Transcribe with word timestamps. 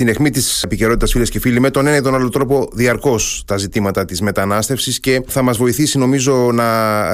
στην 0.00 0.12
αιχμή 0.12 0.30
της 0.30 0.62
επικαιρότητας, 0.62 1.10
φίλες 1.10 1.30
και 1.30 1.40
φίλοι, 1.40 1.60
με 1.60 1.70
τον 1.70 1.86
ένα 1.86 1.96
ή 1.96 2.00
τον 2.00 2.14
άλλο 2.14 2.28
τρόπο 2.28 2.68
διαρκώς 2.72 3.42
τα 3.46 3.56
ζητήματα 3.56 4.04
της 4.04 4.20
μετανάστευσης 4.20 5.00
και 5.00 5.22
θα 5.26 5.42
μας 5.42 5.56
βοηθήσει, 5.56 5.98
νομίζω, 5.98 6.50
να 6.52 6.64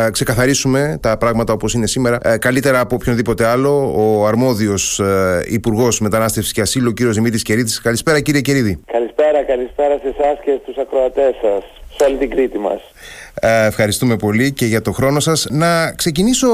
ε, 0.06 0.10
ξεκαθαρίσουμε 0.10 0.98
τα 1.02 1.18
πράγματα 1.18 1.52
όπως 1.52 1.74
είναι 1.74 1.86
σήμερα 1.86 2.18
ε, 2.22 2.38
καλύτερα 2.38 2.80
από 2.80 2.94
οποιονδήποτε 2.94 3.46
άλλο 3.46 3.92
ο 3.96 4.26
αρμόδιος 4.26 4.98
ε, 5.00 5.44
Υπουργός 5.46 6.00
Μετανάστευσης 6.00 6.52
και 6.52 6.60
Ασύλου, 6.60 6.88
ο 6.90 6.92
κύριος 6.92 7.14
Δημήτρης 7.14 7.42
Κερίδης. 7.42 7.80
Καλησπέρα, 7.80 8.20
κύριε 8.20 8.40
Κερίδη. 8.40 8.80
Καλησπέρα, 8.92 9.42
καλησπέρα 9.42 9.98
σε 10.02 10.14
εσάς 10.18 10.38
και 10.44 10.58
στους 10.62 10.76
ακροατές 10.76 11.34
σας, 11.42 11.62
σε 11.96 12.04
όλη 12.04 12.16
την 12.16 12.30
Κρήτη 12.30 12.58
μας. 12.58 12.80
Ε, 13.40 13.66
ευχαριστούμε 13.66 14.16
πολύ 14.16 14.52
και 14.52 14.66
για 14.66 14.82
το 14.82 14.92
χρόνο 14.92 15.20
σας. 15.20 15.46
Να 15.50 15.92
ξεκινήσω 15.92 16.48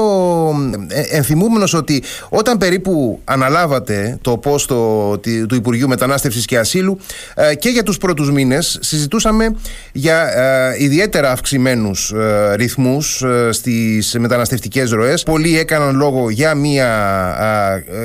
ε, 0.87 1.01
ενθυμούμενος 1.17 1.73
ότι 1.73 2.03
όταν 2.29 2.57
περίπου 2.57 3.19
αναλάβατε 3.23 4.17
το 4.21 4.37
πόστο 4.37 5.19
του 5.47 5.55
Υπουργείου 5.55 5.87
Μετανάστευσης 5.87 6.45
και 6.45 6.57
Ασύλου 6.57 6.99
ε, 7.35 7.55
και 7.55 7.69
για 7.69 7.83
τους 7.83 7.97
πρώτους 7.97 8.31
μήνες 8.31 8.77
συζητούσαμε 8.81 9.55
για 9.91 10.31
ιδιαίτερα 10.77 11.31
αυξημένους 11.31 12.13
ρυθμούς 12.55 13.23
στις 13.49 14.15
μεταναστευτικές 14.19 14.91
ροές. 14.91 15.23
Πολλοί 15.23 15.59
έκαναν 15.59 15.95
λόγο 15.95 16.29
για 16.29 16.55
μια 16.55 16.89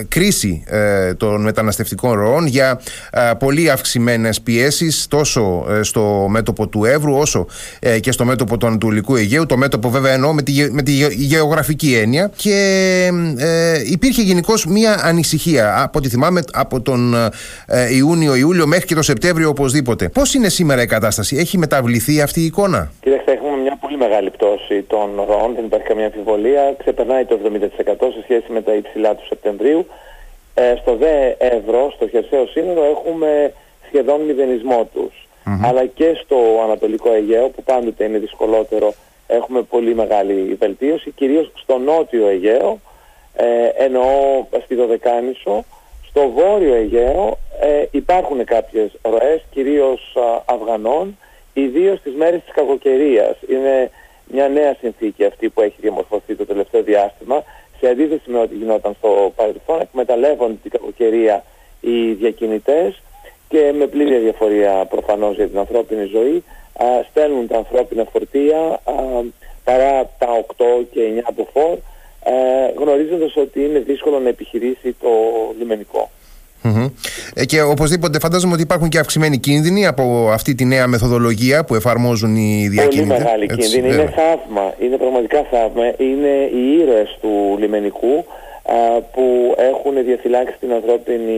κρίση 0.08 0.62
των 1.16 1.42
μεταναστευτικών 1.42 2.12
ροών, 2.12 2.46
για 2.46 2.80
πολύ 3.38 3.70
αυξημένες 3.70 4.40
πιέσεις 4.40 5.06
τόσο 5.08 5.66
στο 5.82 6.26
μέτωπο 6.28 6.66
του 6.66 6.84
Εύρου 6.84 7.14
όσο 7.14 7.46
και 8.00 8.12
στο 8.12 8.24
μέτωπο 8.24 8.56
των 8.56 8.67
Ανατολικού 8.68 9.16
Αιγαίου, 9.16 9.46
το 9.46 9.56
μέτωπο 9.56 9.88
βέβαια 9.88 10.12
εννοώ 10.12 10.32
με 10.32 10.42
τη, 10.42 10.52
με 10.72 10.82
τη 10.82 10.92
γεωγραφική 11.14 11.94
έννοια 11.94 12.30
και 12.36 12.56
ε, 13.38 13.82
υπήρχε 13.90 14.22
γενικώς 14.22 14.66
μία 14.66 15.00
ανησυχία 15.02 15.82
από 15.82 15.98
ό,τι 15.98 16.08
θυμάμαι 16.08 16.42
από 16.52 16.80
τον 16.80 17.14
ε, 17.66 17.96
Ιούνιο-Ιούλιο 17.96 18.66
μέχρι 18.66 18.86
και 18.86 18.94
τον 18.94 19.02
Σεπτέμβριο 19.02 19.48
οπωσδήποτε. 19.48 20.08
Πώς 20.08 20.34
είναι 20.34 20.48
σήμερα 20.48 20.82
η 20.82 20.86
κατάσταση, 20.86 21.36
έχει 21.36 21.58
μεταβληθεί 21.58 22.20
αυτή 22.20 22.40
η 22.40 22.44
εικόνα; 22.44 22.90
Κοιτάξτε, 23.00 23.32
έχουμε 23.32 23.56
μια 23.56 23.78
πολύ 23.80 23.96
μεγάλη 23.96 24.30
πτώση 24.30 24.82
των 24.82 25.08
ροών, 25.28 25.54
δεν 25.54 25.64
υπάρχει 25.64 25.86
καμία 25.86 26.06
αμφιβολία, 26.06 26.74
ξεπερνάει 26.78 27.24
το 27.24 27.38
70% 27.44 28.12
σε 28.14 28.22
σχέση 28.22 28.52
με 28.52 28.62
τα 28.62 28.74
υψηλά 28.74 29.14
του 29.14 29.26
Σεπτεμβρίου. 29.26 29.86
Ε, 30.54 30.74
στο 30.80 30.96
ΔΕ 30.96 31.36
ευρώ, 31.38 31.92
στο 31.96 32.08
χερσαίο 32.08 32.46
σύνορο, 32.46 32.84
έχουμε 32.84 33.52
σχεδόν 33.86 34.20
μηδενισμό 34.20 34.88
τους 34.94 35.27
αλλά 35.62 35.86
και 35.86 36.20
στο 36.24 36.36
Ανατολικό 36.64 37.12
Αιγαίο 37.12 37.48
που 37.48 37.62
πάντοτε 37.62 38.04
είναι 38.04 38.18
δυσκολότερο 38.18 38.94
έχουμε 39.26 39.62
πολύ 39.62 39.94
μεγάλη 39.94 40.56
βελτίωση, 40.60 41.10
κυρίως 41.10 41.52
στο 41.54 41.78
Νότιο 41.78 42.26
Αιγαίο, 42.26 42.80
ε, 43.36 43.66
εννοώ 43.84 44.06
στη 44.64 44.74
Δωδεκάνησο, 44.74 45.64
στο 46.08 46.30
Βόρειο 46.30 46.74
Αιγαίο 46.74 47.38
ε, 47.60 47.84
υπάρχουν 47.90 48.44
κάποιες 48.44 48.90
ροές, 49.02 49.44
κυρίως 49.50 50.16
α, 50.16 50.54
Αφγανών, 50.54 51.18
ιδίως 51.52 51.98
στις 51.98 52.14
μέρες 52.14 52.40
της 52.44 52.54
κακοκαιρίας. 52.54 53.36
Είναι 53.48 53.90
μια 54.24 54.48
νέα 54.48 54.74
συνθήκη 54.80 55.24
αυτή 55.24 55.48
που 55.48 55.60
έχει 55.60 55.76
διαμορφωθεί 55.80 56.34
το 56.34 56.46
τελευταίο 56.46 56.82
διάστημα, 56.82 57.42
σε 57.80 57.88
αντίθεση 57.88 58.30
με 58.30 58.38
ό,τι 58.38 58.54
γινόταν 58.54 58.94
στο 58.98 59.32
παρελθόν, 59.36 59.80
εκμεταλλεύονται 59.80 60.54
την 60.62 60.70
κακοκαιρία 60.70 61.44
οι 61.80 62.12
διακινητές 62.12 63.02
και 63.48 63.72
με 63.78 63.86
πλήρη 63.86 64.18
διαφορία 64.18 64.86
προφανώς 64.88 65.36
για 65.36 65.48
την 65.48 65.58
ανθρώπινη 65.58 66.04
ζωή 66.04 66.44
α, 66.72 66.86
στέλνουν 67.10 67.46
τα 67.46 67.56
ανθρώπινα 67.56 68.04
φορτία 68.12 68.58
α, 68.58 68.92
παρά 69.64 70.10
τα 70.18 70.44
8 70.46 70.64
και 70.92 71.00
9 71.16 71.20
από 71.24 71.48
φόρ 71.52 71.78
γνωρίζοντας 72.78 73.36
ότι 73.36 73.60
είναι 73.64 73.78
δύσκολο 73.78 74.18
να 74.18 74.28
επιχειρήσει 74.28 74.96
το 75.00 75.08
λιμενικο 75.58 76.10
ε, 77.34 77.44
και 77.44 77.62
οπωσδήποτε 77.62 78.18
φαντάζομαι 78.18 78.52
ότι 78.52 78.62
υπάρχουν 78.62 78.88
και 78.88 78.98
αυξημένοι 78.98 79.38
κίνδυνοι 79.38 79.86
από 79.86 80.30
αυτή 80.32 80.54
τη 80.54 80.64
νέα 80.64 80.86
μεθοδολογία 80.86 81.64
που 81.64 81.74
εφαρμόζουν 81.74 82.36
οι 82.36 82.68
διακίνητες. 82.70 83.16
Πολύ 83.16 83.22
μεγάλη 83.22 83.46
κίνδυνη. 83.46 83.88
Είναι 83.88 84.14
θαύμα. 84.16 84.74
Είναι 84.78 84.96
πραγματικά 84.96 85.46
θαύμα. 85.50 85.84
Είναι 85.98 86.48
οι 86.52 86.78
ήρωες 86.80 87.18
του 87.20 87.56
λιμενικού 87.58 88.24
που 89.12 89.54
έχουν 89.58 90.04
διαφυλάξει 90.04 90.56
την 90.60 90.72
ανθρώπινη 90.72 91.30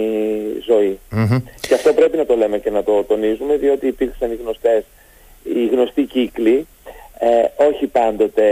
Και 1.60 1.74
αυτό 1.74 1.92
πρέπει 1.92 2.16
να 2.16 2.26
το 2.26 2.36
λέμε 2.36 2.58
και 2.58 2.70
να 2.70 2.82
το 2.82 3.04
τονίζουμε, 3.04 3.56
διότι 3.56 3.86
υπήρξαν 3.86 4.32
οι, 4.32 4.38
γνωστές, 4.42 4.82
οι 5.42 5.66
γνωστοί 5.66 6.02
κύκλοι, 6.02 6.66
ε, 7.18 7.64
όχι 7.68 7.86
πάντοτε 7.86 8.44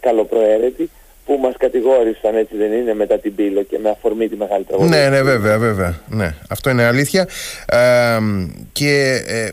καλοπροαίρετοι, 0.00 0.90
που 1.28 1.38
μας 1.42 1.54
κατηγόρησαν, 1.58 2.36
έτσι 2.36 2.56
δεν 2.56 2.72
είναι, 2.72 2.94
μετά 2.94 3.18
την 3.18 3.34
πύλο 3.34 3.62
και 3.62 3.78
με 3.82 3.88
αφορμή 3.90 4.28
τη 4.28 4.36
μεγάλη 4.36 4.64
τραγωδία. 4.64 4.98
Ναι, 4.98 5.08
ναι, 5.08 5.22
βέβαια, 5.22 5.58
βέβαια. 5.58 6.00
Ναι, 6.08 6.34
αυτό 6.48 6.70
είναι 6.70 6.84
αλήθεια. 6.84 7.28
Ε, 7.66 8.18
και 8.72 9.22
ε, 9.26 9.48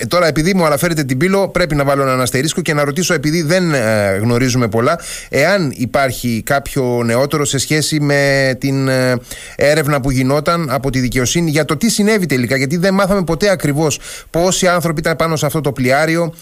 ε, 0.00 0.06
τώρα 0.06 0.26
επειδή 0.26 0.54
μου 0.54 0.64
αναφέρετε 0.64 1.04
την 1.04 1.18
πύλο 1.18 1.48
πρέπει 1.48 1.74
να 1.74 1.84
βάλω 1.84 2.02
ένα 2.02 2.22
αστερίσκο 2.22 2.60
και 2.60 2.74
να 2.74 2.84
ρωτήσω 2.84 3.14
επειδή 3.14 3.42
δεν 3.42 3.74
ε, 3.74 4.16
γνωρίζουμε 4.20 4.68
πολλά 4.68 5.00
εάν 5.28 5.72
υπάρχει 5.76 6.42
κάποιο 6.44 7.02
νεότερο 7.04 7.44
σε 7.44 7.58
σχέση 7.58 8.00
με 8.00 8.54
την 8.60 8.88
ε, 8.88 9.14
έρευνα 9.56 10.00
που 10.00 10.10
γινόταν 10.10 10.70
από 10.70 10.90
τη 10.90 10.98
δικαιοσύνη 10.98 11.50
για 11.50 11.64
το 11.64 11.76
τι 11.76 11.90
συνέβη 11.90 12.26
τελικά 12.26 12.56
γιατί 12.56 12.76
δεν 12.76 12.94
μάθαμε 12.94 13.24
ποτέ 13.24 13.50
ακριβώς 13.50 14.00
πόσοι 14.30 14.66
άνθρωποι 14.66 15.00
ήταν 15.00 15.16
πάνω 15.16 15.36
σε 15.36 15.46
αυτό 15.46 15.60
το 15.60 15.72
πλοιάριο 15.72 16.34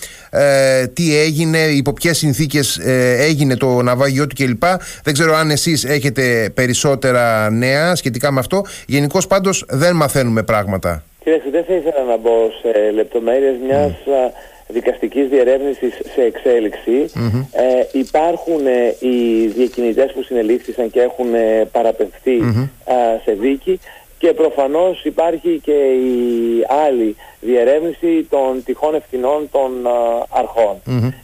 τι 0.93 1.19
έγινε, 1.19 1.59
υπό 1.59 1.93
ποιες 1.93 2.19
συνθήκες 2.19 2.81
έγινε 3.19 3.57
το 3.57 3.83
ναυάγιό 3.83 4.27
του 4.27 4.35
κλπ. 4.35 4.63
Δεν 5.03 5.13
ξέρω 5.13 5.37
αν 5.37 5.51
εσείς 5.51 5.85
έχετε 5.85 6.51
περισσότερα 6.55 7.51
νέα 7.51 7.95
σχετικά 7.95 8.31
με 8.31 8.41
αυτό. 8.41 8.65
Γενικώς 8.87 9.27
πάντως 9.27 9.65
δεν 9.69 9.97
μαθαίνουμε 9.97 10.43
πράγματα. 10.43 11.03
Κύριε, 11.27 11.43
δεν 11.51 11.65
θα 11.65 11.75
ήθελα 11.75 12.03
να 12.05 12.17
μπω 12.17 12.51
σε 12.63 12.91
λεπτομέρειες 12.91 13.55
μιας 13.67 13.93
mm. 14.07 14.31
δικαστικής 14.69 15.29
διερεύνησης 15.29 15.95
σε 16.15 16.23
εξέλιξη. 16.23 17.11
Ε, 17.53 17.99
υπάρχουν 17.99 18.67
ε, 18.67 18.95
οι 18.99 19.47
διακινητές 19.47 20.13
που 20.13 20.23
συνελήφθησαν 20.23 20.91
και 20.91 21.01
έχουν 21.01 21.35
ε, 21.35 21.65
παραπευθεί 21.73 22.43
σε 23.25 23.33
δίκη 23.33 23.81
και 24.19 24.33
προφανώς 24.33 25.05
υπάρχει 25.05 25.61
και 25.63 25.73
η 25.73 26.67
άλλη 26.87 27.17
διερεύνηση 27.41 28.27
των 28.31 28.63
τυχών 28.65 28.95
ευθυνών 28.95 29.49
των 29.51 29.71
αρχών. 30.29 30.77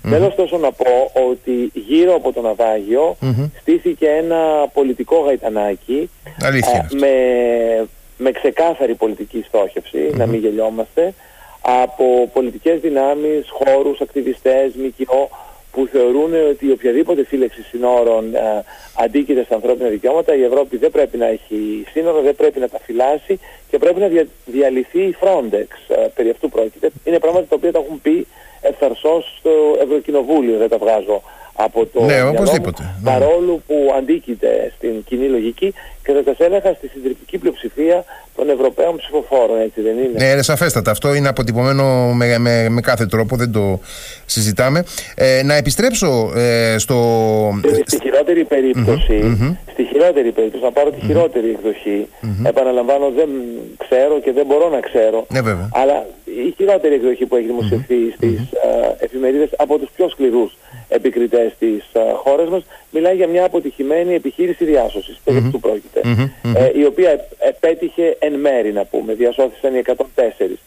Θέλω 0.03 0.31
τόσο 0.31 0.59
να 0.59 0.73
πω 0.73 1.11
ότι 1.31 1.71
γύρω 1.75 2.15
από 2.15 2.33
το 2.33 2.41
ναυάγιο 2.41 3.17
στήθηκε 3.61 4.09
ένα 4.09 4.69
πολιτικό 4.73 5.17
γαϊτανάκι 5.17 6.11
με 6.91 7.09
με 8.23 8.31
ξεκάθαρη 8.31 8.95
πολιτική 8.95 9.45
να 10.17 10.27
μην 10.27 10.41
γελιόμαστε, 10.41 11.15
από 11.63 12.31
πολιτικές 12.33 12.81
δυνάμεις, 12.81 13.49
χώρους, 13.51 14.01
ακτιβιστές, 14.01 14.73
ΜΚΟ, 14.75 15.31
που 15.73 15.89
θεωρούν 15.93 16.35
ότι 16.51 16.71
οποιαδήποτε 16.71 17.25
φύλεξη 17.25 17.63
συνόρων 17.63 18.37
α, 18.37 18.65
αντίκειται 18.99 19.45
στα 19.45 19.55
ανθρώπινα 19.55 19.89
δικαιώματα, 19.89 20.35
η 20.35 20.43
Ευρώπη 20.43 20.77
δεν 20.77 20.91
πρέπει 20.91 21.17
να 21.17 21.27
έχει 21.27 21.85
σύνορα, 21.93 22.21
δεν 22.21 22.37
πρέπει 22.37 22.59
να 22.61 22.69
τα 22.69 22.79
φυλάσει 22.79 23.41
και 23.71 23.79
πρέπει 23.79 24.01
να 24.01 24.09
διαλυθεί 24.45 25.01
η 25.01 25.17
Frontex. 25.21 25.67
περί 26.15 26.31
αυτού 26.31 26.49
πρόκειται. 26.49 26.91
Είναι 27.05 27.19
πράγματα 27.19 27.47
τα 27.49 27.55
οποία 27.57 27.73
τα 27.73 27.79
έχουν 27.79 28.01
πει 28.01 28.27
ευθαρσώς 28.61 29.37
στο 29.39 29.51
Ευρωκοινοβούλιο, 29.83 30.59
δεν 30.59 30.69
τα 30.69 30.79
βγάζω 30.79 31.23
από 31.55 31.87
το 31.87 32.05
ναι, 32.05 32.23
οπωσδήποτε. 32.23 32.83
Ναι. 32.83 33.11
παρόλο 33.11 33.63
που 33.67 33.75
αντίκειται 33.99 34.73
στην 34.77 35.05
κοινή 35.05 35.29
λογική 35.29 35.75
και 36.03 36.13
θα 36.13 36.35
σα 36.37 36.45
έλεγα 36.45 36.75
στη 36.75 36.89
συντριπτική 36.89 37.39
πλειοψηφία 37.39 38.05
των 38.37 38.51
Ευρωπαίων 38.51 38.97
ψηφοφόρων, 38.97 39.61
έτσι 39.61 39.81
δεν 39.81 39.99
είναι; 39.99 40.13
Ναι, 40.17 40.25
είναι 40.25 40.43
σαφέστατα. 40.43 40.91
Αυτό 40.91 41.15
είναι 41.15 41.29
αποτυπωμένο 41.29 42.13
με, 42.13 42.39
με, 42.39 42.69
με 42.69 42.81
κάθε 42.81 43.07
τρόπο, 43.07 43.37
δεν 43.37 43.53
το 43.53 43.81
συζητάμε. 44.27 44.85
Ε, 45.15 45.43
να 45.43 45.55
επιστρέψω 45.55 46.33
ε, 46.37 46.79
στο. 46.79 46.97
Στη 47.87 47.99
χειρότερη 48.03 48.47
στη 49.73 49.85
χειρότερη 49.85 50.33
περίπτωση, 50.33 50.65
να 50.65 50.73
πάρω 50.73 50.91
τη 50.91 51.01
χειρότερη 51.07 51.51
εκδοχή, 51.51 52.09
επαναλαμβάνω, 52.45 53.11
δεν 53.17 53.29
ξέρω 53.79 54.21
και 54.21 54.33
δεν 54.33 54.47
μπορώ 54.47 54.69
να 54.69 54.81
ξέρω. 54.81 55.27
Ναι, 55.29 55.41
βέβαια. 55.41 55.69
Αλλά 55.73 56.07
η 56.47 56.55
χειρότερη 56.57 56.95
εκδοχή 56.95 57.27
που 57.27 57.37
έχει 57.37 57.47
δημοσιευθεί 57.47 58.13
στις 58.17 58.39
ε, 58.39 59.05
εφημερίδες 59.05 59.51
από 59.57 59.79
τους 59.79 59.91
πιο 59.97 60.09
σκληρούς 60.09 60.57
επικριτές 60.89 61.53
της 61.59 61.85
uh, 61.93 62.01
χώρας 62.15 62.49
μας 62.49 62.63
μιλάει 62.91 63.17
για 63.17 63.27
μια 63.27 63.45
αποτυχημένη 63.45 64.15
επιχείρηση 64.15 64.65
διάσωσης, 64.65 65.21
mm-hmm. 65.25 65.49
του 65.53 65.61
πρόκειται, 65.61 66.01
ε, 66.57 66.79
η 66.79 66.85
οποία 66.85 67.27
επέτυχε 67.39 68.17
εν 68.19 68.35
μέρη 68.35 68.73
να 68.73 68.85
πούμε, 68.85 69.15
διασώθησαν 69.15 69.75
οι 69.75 69.83
104. 69.87 70.59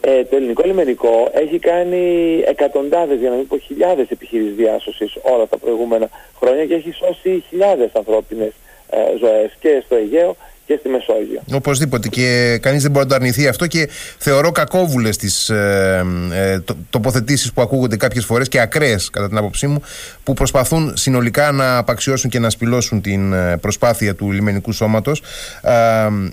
Ε, 0.00 0.24
το 0.24 0.36
ελληνικό 0.36 0.62
λιμενικό 0.66 1.28
έχει 1.32 1.58
κάνει 1.58 2.42
εκατοντάδες, 2.46 3.18
για 3.18 3.30
να 3.30 3.36
μην 3.36 3.46
πω 3.46 3.58
χιλιάδες 3.58 4.08
επιχειρήσεις 4.08 4.54
διάσωσης 4.54 5.16
όλα 5.22 5.46
τα 5.46 5.58
προηγούμενα 5.58 6.08
χρόνια 6.38 6.66
και 6.66 6.74
έχει 6.74 6.92
σώσει 6.92 7.44
χιλιάδες 7.48 7.90
ανθρώπινες 7.92 8.52
ε, 8.90 9.16
ζωές 9.18 9.56
και 9.60 9.82
στο 9.84 9.96
Αιγαίο 9.96 10.36
και 10.66 10.76
στη 10.78 10.88
Μεσόγειο. 10.88 11.40
Οπωσδήποτε 11.52 12.08
και 12.08 12.58
κανείς 12.62 12.82
δεν 12.82 12.90
μπορεί 12.90 13.04
να 13.04 13.10
το 13.10 13.16
αρνηθεί 13.16 13.48
αυτό 13.48 13.66
και 13.66 13.88
θεωρώ 14.18 14.52
κακόβουλες 14.52 15.16
τις 15.16 15.48
ε, 15.48 16.04
ε, 16.32 16.58
τοποθετήσεις 16.90 17.52
που 17.52 17.60
ακούγονται 17.62 17.96
κάποιες 17.96 18.24
φορές 18.24 18.48
και 18.48 18.60
ακραίες 18.60 19.10
κατά 19.10 19.28
την 19.28 19.36
άποψή 19.36 19.66
μου 19.66 19.82
που 20.24 20.32
προσπαθούν 20.32 20.92
συνολικά 20.96 21.52
να 21.52 21.76
απαξιώσουν 21.76 22.30
και 22.30 22.38
να 22.38 22.50
σπηλώσουν 22.50 23.00
την 23.00 23.32
ε, 23.32 23.56
προσπάθεια 23.60 24.14
του 24.14 24.32
λιμενικού 24.32 24.72
σώματος. 24.72 25.22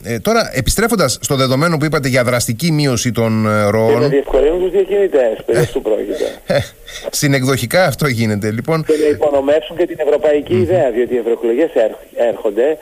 Ε, 0.03 0.19
τώρα 0.19 0.51
επιστρέφοντας 0.53 1.17
στο 1.21 1.35
δεδομένο 1.35 1.77
που 1.77 1.85
είπατε 1.85 2.07
για 2.07 2.23
δραστική 2.23 2.71
μείωση 2.71 3.11
των 3.11 3.45
ε, 3.47 3.69
ροών... 3.69 3.93
Και 3.93 3.99
να 3.99 4.07
διευκολύνουν 4.07 4.59
τους 4.59 4.71
διακινητές, 4.71 5.43
περί 5.45 5.65
του 5.65 5.81
πρόκειται. 5.81 6.25
Συνεκδοχικά 7.11 7.85
αυτό 7.85 8.07
γίνεται. 8.07 8.51
Λοιπόν... 8.51 8.83
Και 8.83 8.93
να 9.01 9.07
υπονομεύσουν 9.07 9.77
και 9.77 9.85
την 9.85 9.97
ευρωπαϊκή 9.99 10.53
ιδέα, 10.53 10.91
διότι 10.91 11.13
οι 11.13 11.17
ευρωεκλογές 11.17 11.69
έρχονται, 12.29 12.77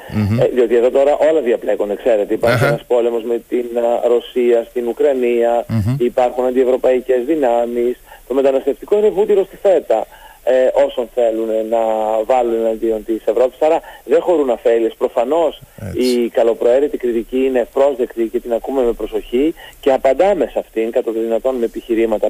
διότι 0.53 0.75
εδώ 0.75 0.89
τώρα 0.91 1.17
όλα 1.29 1.40
διαπλέκονται, 1.41 1.95
ξέρετε. 1.95 2.33
Υπάρχει 2.33 2.63
ένας 2.65 2.83
πόλεμος 2.87 3.23
με 3.23 3.41
την 3.49 3.65
Ρωσία 4.07 4.65
στην 4.69 4.87
Ουκρανία, 4.87 5.65
υπάρχουν 5.97 6.45
αντιευρωπαϊκές 6.45 7.25
δυνάμεις, 7.25 7.97
το 8.27 8.33
μεταναστευτικό 8.33 8.97
είναι 8.97 9.09
βούτυρο 9.09 9.43
στη 9.43 9.57
φέτα 9.57 10.05
ε, 10.43 10.83
όσων 10.85 11.09
θέλουν 11.13 11.49
να 11.69 11.79
βάλουν 12.25 12.53
εναντίον 12.53 13.05
της 13.05 13.25
Ευρώπης. 13.25 13.61
Άρα 13.61 13.79
δεν 14.05 14.21
χωρούν 14.21 14.49
αφέλειες. 14.49 14.93
Προφανώς 14.97 15.61
η 15.93 16.29
καλοπροαίρετη 16.29 16.97
κριτική 16.97 17.45
είναι 17.45 17.59
ευπρόσδεκτη 17.59 18.27
και 18.31 18.39
την 18.39 18.53
ακούμε 18.53 18.83
με 18.83 18.91
προσοχή 18.91 19.53
και 19.79 19.91
απαντάμε 19.91 20.45
σε 20.45 20.59
αυτήν 20.59 20.91
κατά 20.91 21.13
το 21.13 21.19
δυνατόν 21.19 21.55
με 21.55 21.65
επιχειρήματα 21.65 22.29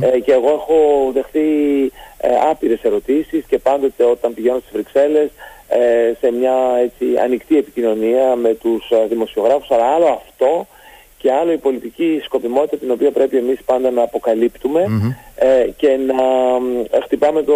Ε, 0.00 0.18
και 0.18 0.32
εγώ 0.32 0.48
έχω 0.48 1.10
δεχθεί 1.12 1.40
ε, 2.18 2.28
άπειρες 2.50 2.82
ερωτήσεις 2.82 3.44
και 3.44 3.58
πάντοτε 3.58 4.04
όταν 4.04 4.34
πηγαίνω 4.34 4.58
στις 4.58 4.72
Βρυξέλλες 4.72 5.30
ε, 5.78 6.14
σε 6.20 6.32
μια 6.32 6.54
έτσι, 6.82 7.04
ανοιχτή 7.24 7.56
επικοινωνία 7.56 8.34
με 8.36 8.54
τους 8.54 8.90
ε, 8.90 9.06
δημοσιογράφους. 9.08 9.70
Αλλά 9.70 9.84
άλλο 9.84 10.06
αυτό 10.06 10.66
και 11.18 11.32
άλλο 11.32 11.52
η 11.52 11.56
πολιτική 11.56 12.20
σκοπιμότητα 12.24 12.76
την 12.76 12.90
οποία 12.90 13.10
πρέπει 13.10 13.36
εμείς 13.36 13.58
πάντα 13.64 13.90
να 13.90 14.02
αποκαλυπτουμε 14.02 14.82
ε, 15.34 15.66
και 15.76 15.88
να 15.88 16.14
χτυπάμε 17.00 17.42
το, 17.42 17.54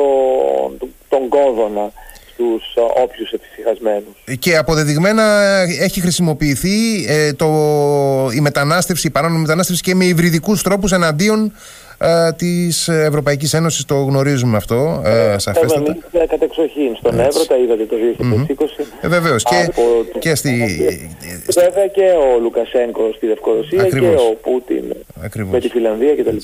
τον 1.08 1.28
κόδωνα 1.28 1.92
στους 2.36 2.74
ε, 2.74 3.02
όποιους 3.02 3.32
εφησυχασμένους. 3.32 4.38
Και 4.38 4.56
αποδεδειγμένα 4.56 5.22
έχει 5.80 6.00
χρησιμοποιηθεί 6.00 7.04
ε, 7.08 7.32
το, 7.32 7.46
η 8.34 8.40
μετανάστευση, 8.40 9.06
η 9.06 9.10
παράνομη 9.10 9.40
μετανάστευση 9.40 9.82
και 9.82 9.94
με 9.94 10.04
υβριδικούς 10.04 10.62
τρόπους 10.62 10.92
εναντίον 10.92 11.44
ε, 11.44 11.50
της 12.36 12.88
Ευρωπαϊκής 12.88 13.54
Ένωσης. 13.54 13.84
Το 13.84 13.94
γνωρίζουμε 13.94 14.56
αυτό 14.56 15.02
ε, 15.04 15.38
σαφέστατα. 15.38 15.96
Ε, 16.12 16.26
κατεξοχήν 16.26 16.96
στον 16.98 17.18
Εύρο, 17.18 17.44
τα 17.44 17.56
είδατε 17.56 17.84
το 17.84 17.96
2020. 18.58 18.84
Ε, 19.00 19.08
Βεβαίως. 19.08 19.42
Και, 19.42 19.72
και 20.18 20.34
στη. 20.34 20.50
Βέβαια 21.54 21.86
και 21.86 22.02
ο 22.02 22.40
Λουκασέγκο 22.40 23.12
στη 23.16 23.26
Λευκορωσία 23.26 23.84
και 23.84 23.98
ο 23.98 24.36
Πούτιν 24.42 24.84
με 25.50 25.60
τη 25.60 25.68
Φιλανδία 25.68 26.14
κτλ. 26.14 26.36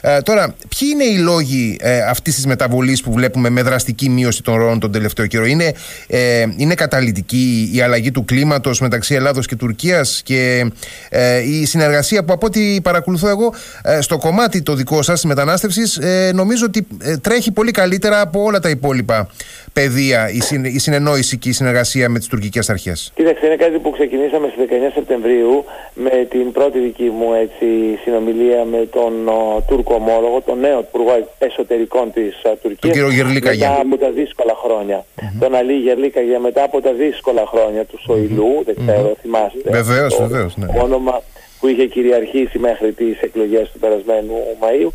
Ε, 0.00 0.20
τώρα, 0.20 0.54
ποιοι 0.78 0.88
είναι 0.92 1.04
οι 1.04 1.18
λόγοι 1.18 1.76
ε, 1.80 2.02
αυτής 2.02 2.34
της 2.34 2.46
μεταβολής 2.46 3.02
που 3.02 3.12
βλέπουμε 3.12 3.48
με 3.48 3.62
δραστική 3.62 4.08
μείωση 4.08 4.42
των 4.42 4.56
ροών 4.56 4.80
τον 4.80 4.92
τελευταίο 4.92 5.26
καιρό, 5.26 5.44
Είναι, 5.44 5.72
ε, 6.06 6.44
είναι 6.56 6.74
καταλητική 6.74 7.70
η 7.74 7.80
αλλαγή 7.80 8.10
του 8.10 8.24
κλίματος 8.24 8.80
μεταξύ 8.80 9.14
Ελλάδος 9.14 9.46
και 9.46 9.56
Τουρκίας 9.56 10.22
και 10.24 10.70
ε, 11.08 11.38
η 11.38 11.64
συνεργασία 11.64 12.24
που 12.24 12.32
από 12.32 12.46
ό,τι 12.46 12.80
παρακολουθώ 12.82 13.28
εγώ 13.28 13.54
ε, 13.82 14.00
στο 14.00 14.18
κομμάτι 14.18 14.62
το 14.62 14.76
δικό 14.84 15.02
σας 15.02 15.14
της 15.14 15.24
μετανάστευσης, 15.24 15.96
ε, 15.96 16.30
νομίζω 16.34 16.64
ότι 16.66 16.86
ε, 17.02 17.16
τρέχει 17.16 17.52
πολύ 17.52 17.70
καλύτερα 17.70 18.20
από 18.20 18.42
όλα 18.42 18.60
τα 18.60 18.68
υπόλοιπα 18.68 19.28
πεδία 19.72 20.30
η, 20.30 20.40
συν, 20.40 20.64
η 20.64 20.78
συνεννόηση 20.78 21.38
και 21.38 21.48
η 21.48 21.52
συνεργασία 21.52 22.08
με 22.08 22.18
τις 22.18 22.28
τουρκικές 22.28 22.70
αρχές. 22.70 23.12
Κοίταξε, 23.14 23.46
είναι 23.46 23.56
κάτι 23.56 23.78
που 23.78 23.90
ξεκινήσαμε 23.90 24.46
στις 24.52 24.64
19 24.70 24.90
Σεπτεμβρίου 24.94 25.64
με 25.94 26.26
την 26.30 26.52
πρώτη 26.52 26.78
δική 26.78 27.08
μου 27.18 27.32
έτσι, 27.44 27.66
συνομιλία 28.04 28.64
με 28.64 28.88
τον 28.96 29.28
ο, 29.28 29.64
Τούρκο 29.68 29.94
ομόλογο, 29.94 30.40
τον 30.46 30.58
νέο 30.58 30.78
Υπουργό 30.88 31.28
Εσωτερικών 31.38 32.12
της 32.12 32.34
Τουρκίας. 32.62 32.78
Τον 32.80 32.90
κύριο 32.90 33.10
Γερλίκαγια. 33.10 33.68
Μετά 33.68 33.80
από 33.80 33.96
τα 33.98 34.10
δύσκολα 34.10 34.54
χρόνια. 34.64 35.04
Mm-hmm. 35.04 35.40
Τον 35.40 35.54
Αλή 35.54 35.76
Γερλίκαγια 35.86 36.38
μετά 36.38 36.62
από 36.62 36.80
τα 36.80 36.92
δύσκολα 36.92 37.44
χρόνια 37.46 37.84
του 37.84 37.98
Σοηλού, 38.04 38.52
mm-hmm. 38.58 38.64
δεν 38.64 38.74
ξέρω, 38.86 39.10
mm-hmm. 39.10 39.20
θυμάστε. 39.22 39.70
Βεβαίως, 39.70 40.16
βεβαίως. 40.20 40.56
Ναι. 40.56 40.66
Όνομα 40.82 41.22
που 41.64 41.70
είχε 41.70 41.86
κυριαρχήσει 41.86 42.58
μέχρι 42.58 42.92
τις 42.92 43.20
εκλογές 43.20 43.70
του 43.70 43.78
περασμένου 43.78 44.34
Μαΐου. 44.60 44.88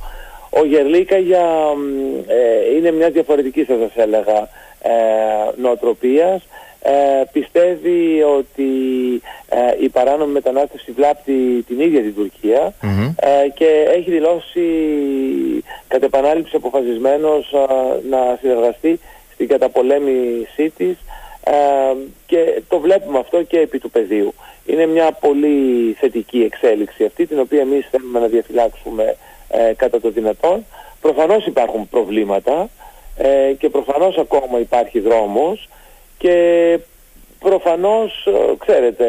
Ο 0.49 0.65
Γερλίκα 0.65 1.17
για, 1.17 1.45
ε, 2.27 2.75
είναι 2.75 2.91
μια 2.91 3.09
διαφορετική 3.09 3.63
θα 3.63 3.77
σας 3.79 3.91
έλεγα 3.95 4.39
ε, 4.81 4.91
νοοτροπίας. 5.61 6.47
Ε, 6.81 7.23
πιστεύει 7.31 8.23
ότι 8.37 8.71
ε, 9.49 9.83
η 9.83 9.89
παράνομη 9.89 10.31
μετανάστευση 10.31 10.91
βλάπτει 10.91 11.63
την 11.67 11.79
ίδια 11.79 12.01
την 12.01 12.15
Τουρκία 12.15 12.73
ε, 13.15 13.49
και 13.53 13.87
έχει 13.95 14.11
δηλώσει 14.11 14.63
κατ' 15.87 16.03
επανάληψη 16.03 16.55
αποφασισμένος 16.55 17.53
να 18.09 18.37
συνεργαστεί 18.41 18.99
στην 19.33 19.47
καταπολέμησή 19.47 20.69
της 20.77 20.97
και 22.25 22.61
το 22.67 22.79
βλέπουμε 22.79 23.19
αυτό 23.19 23.43
και 23.43 23.59
επί 23.59 23.79
του 23.79 23.89
πεδίου. 23.89 24.33
Είναι 24.65 24.85
μια 24.85 25.11
πολύ 25.11 25.93
θετική 25.99 26.39
εξέλιξη 26.39 27.05
αυτή, 27.05 27.25
την 27.25 27.39
οποία 27.39 27.61
εμείς 27.61 27.87
θέλουμε 27.91 28.19
να 28.19 28.27
διαφυλάξουμε 28.27 29.15
ε, 29.49 29.73
κατά 29.75 29.99
το 29.99 30.09
δυνατόν. 30.09 30.65
Προφανώς 31.01 31.45
υπάρχουν 31.45 31.89
προβλήματα 31.89 32.69
ε, 33.17 33.53
και 33.53 33.69
προφανώς 33.69 34.17
ακόμα 34.17 34.59
υπάρχει 34.59 34.99
δρόμος 34.99 35.69
και 36.17 36.79
προφανώς, 37.39 38.25
ε, 38.25 38.55
ξέρετε, 38.57 39.05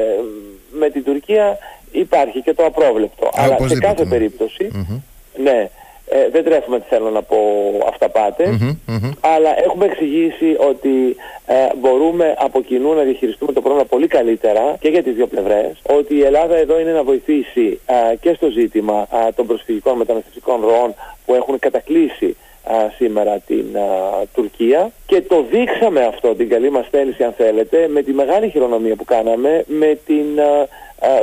με 0.71 0.91
την 0.91 1.05
Τουρκία 1.05 1.59
υπάρχει 1.91 2.43
και 2.43 2.55
το 2.55 2.65
απρόβλεπτο. 2.65 3.29
Αλλά 3.33 3.57
σε 3.69 3.79
κάθε 3.79 4.05
ναι. 4.05 4.29
ναι, 5.37 5.71
ε, 6.09 6.29
δεν 6.29 6.45
τρέφουμε 6.45 6.79
τι 6.81 6.87
θέλω 6.89 7.11
να 7.11 7.23
πω 7.23 7.37
αλλά 9.21 9.63
έχουμε 9.65 9.85
εξηγήσει 9.85 10.57
ότι 10.59 11.17
ε, 11.47 11.55
μπορούμε 11.77 12.35
από 12.39 12.63
κοινού 12.63 12.95
να 12.95 13.03
διαχειριστούμε 13.03 13.53
το 13.53 13.61
πρόβλημα 13.61 13.87
πολύ 13.87 14.07
καλύτερα 14.07 14.77
και 14.81 14.89
για 14.89 15.03
τις 15.03 15.15
δύο 15.15 15.27
πλευρές, 15.27 15.83
ότι 15.83 16.15
η 16.15 16.23
Ελλάδα 16.23 16.57
εδώ 16.57 16.81
είναι 16.81 16.93
να 16.93 17.03
βοηθήσει 17.03 17.81
ε, 17.87 18.17
και 18.17 18.35
στο 18.35 18.49
ζήτημα 18.49 19.07
ε, 19.13 19.33
των 19.33 19.47
προσφυγικών 19.47 19.97
μεταναστευτικών 19.97 20.61
ροών 20.61 20.95
που 21.27 21.35
έχουν 21.35 21.59
κατακλείσει 21.59 22.37
σήμερα 22.97 23.39
την 23.47 23.67
Τουρκία. 24.35 24.91
Και 25.07 25.21
το 25.21 25.45
δείξαμε 25.51 26.05
αυτό 26.05 26.35
την 26.35 26.49
καλή 26.49 26.71
μας 26.71 26.87
θέληση 26.91 27.23
αν 27.23 27.33
θέλετε 27.33 27.89
με 27.89 28.03
τη 28.03 28.13
μεγάλη 28.13 28.51
χειρονομία 28.51 28.97
που 28.97 29.05
κάναμε 29.05 29.65
με 29.67 29.99
την 30.07 30.27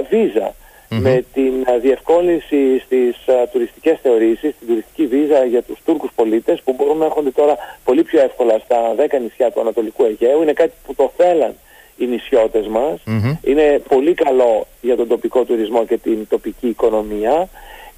βίζα 0.09 0.53
με 0.89 1.25
την 1.33 1.53
διευκόλυνση 1.81 2.79
στις 2.79 3.15
τουριστικές 3.51 3.99
θεωρήσεις, 4.01 4.55
την 4.59 4.67
τουριστική 4.67 5.05
βίζα 5.05 5.45
για 5.45 5.61
τους 5.61 5.79
Τούρκους 5.85 6.09
πολίτες 6.15 6.61
που 6.61 6.73
μπορούν 6.77 6.97
να 6.97 7.05
έρχονται 7.05 7.31
τώρα 7.31 7.57
πολύ 7.83 8.03
πιο 8.03 8.21
εύκολα 8.21 8.59
στα 8.59 8.95
10 8.95 9.19
νησιά 9.21 9.51
του 9.51 9.59
Ανατολικού 9.59 10.03
Αιγαίου. 10.03 10.41
Είναι 10.41 10.53
κάτι 10.53 10.73
που 10.85 10.95
το 10.95 11.11
θέλαν 11.17 11.55
οι 11.97 12.05
νησιώτες 12.05 12.67
μας. 12.67 13.03
Είναι 13.43 13.81
πολύ 13.87 14.13
καλό 14.13 14.67
για 14.81 14.95
τον 14.95 15.07
τοπικό 15.07 15.43
τουρισμό 15.43 15.85
και 15.85 15.97
την 15.97 16.27
τοπική 16.27 16.67
οικονομία. 16.67 17.49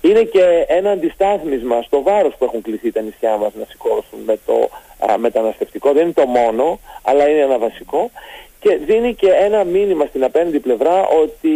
Είναι 0.01 0.21
και 0.21 0.65
ένα 0.67 0.91
αντιστάθμισμα 0.91 1.81
στο 1.81 2.01
βάρος 2.01 2.35
που 2.37 2.45
έχουν 2.45 2.61
κληθεί 2.61 2.91
τα 2.91 3.01
νησιά 3.01 3.37
μας 3.37 3.51
να 3.59 3.65
σηκώσουν 3.69 4.19
με 4.25 4.39
το 4.45 4.69
μεταναστευτικό. 5.17 5.91
Δεν 5.91 6.03
είναι 6.03 6.13
το 6.13 6.25
μόνο, 6.25 6.79
αλλά 7.03 7.29
είναι 7.29 7.39
ένα 7.39 7.57
βασικό 7.57 8.11
και 8.59 8.79
δίνει 8.85 9.13
και 9.13 9.31
ένα 9.31 9.63
μήνυμα 9.63 10.05
στην 10.05 10.23
απέναντι 10.23 10.59
πλευρά 10.59 11.07
ότι 11.07 11.49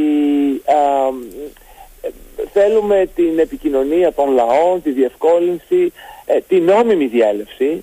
θέλουμε 2.54 3.10
την 3.16 3.40
επικοινωνία 3.40 4.14
των 4.14 4.34
λαών, 4.34 4.82
τη 4.82 4.92
διευκόλυνση, 4.92 5.94
ε, 6.26 6.40
την 6.48 6.64
νόμιμη 6.64 7.10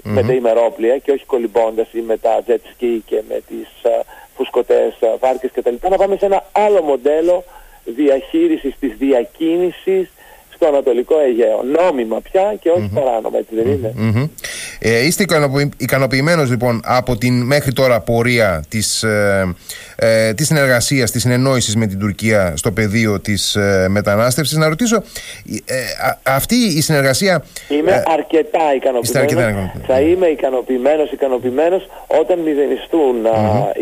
με 0.03 0.23
τα 0.23 0.33
ημερόπλια 0.33 0.99
και 0.99 1.11
όχι 1.11 1.25
κολυμπώντας 1.25 1.89
ή 1.93 2.01
με 2.01 2.17
τα 2.17 2.43
jet 2.47 2.53
ski 2.53 2.99
και 3.07 3.23
με 3.29 3.41
τις 3.49 3.91
α, 3.91 4.03
φουσκωτές 4.37 5.03
α, 5.03 5.17
βάρκες 5.21 5.51
κτλ. 5.55 5.75
Να 5.89 5.97
πάμε 5.97 6.17
σε 6.17 6.27
ένα 6.27 6.45
άλλο 6.53 6.83
μοντέλο 6.83 7.45
διαχείρισης 7.85 8.75
της 8.81 8.97
διακίνησης 8.99 10.11
στο 10.55 10.67
Ανατολικό 10.67 11.19
Αιγαίο. 11.19 11.63
Νόμιμα 11.63 12.21
πια 12.21 12.55
και 12.61 12.71
όχι 12.71 12.91
παράνομα, 12.95 13.39
έτσι 13.39 13.55
δεν 13.55 13.67
ειναι 13.67 14.31
ε, 14.83 15.07
είστε 15.07 15.25
ικανοποιημένος 15.77 16.51
λοιπόν 16.51 16.81
από 16.85 17.17
την 17.17 17.43
μέχρι 17.43 17.73
τώρα 17.73 18.01
πορεία 18.01 18.65
της, 18.69 19.03
ε, 19.03 19.55
ε, 19.97 20.35
της 20.35 20.47
συνεργασίας, 20.47 21.11
της 21.11 21.23
συνεννόησης 21.23 21.77
με 21.77 21.87
την 21.87 21.99
Τουρκία 21.99 22.53
στο 22.57 22.71
πεδίο 22.73 23.21
της 23.21 23.55
ε, 23.55 23.87
μετανάστευσης; 23.89 24.57
Να 24.57 24.69
ρωτήσω, 24.69 24.97
ε, 25.65 25.75
αυτή 26.23 26.55
η 26.55 26.81
συνεργασία... 26.81 27.45
Είμαι 27.69 28.03
αρκετά 28.07 28.75
ικανοποιημένος. 28.75 29.71
Θα 29.87 30.01
είμαι 30.01 30.27
ικανοποιημένος, 30.27 31.13
ικανοποιημένος 31.13 31.89
όταν 32.21 32.39
μηδενιστούν 32.39 33.17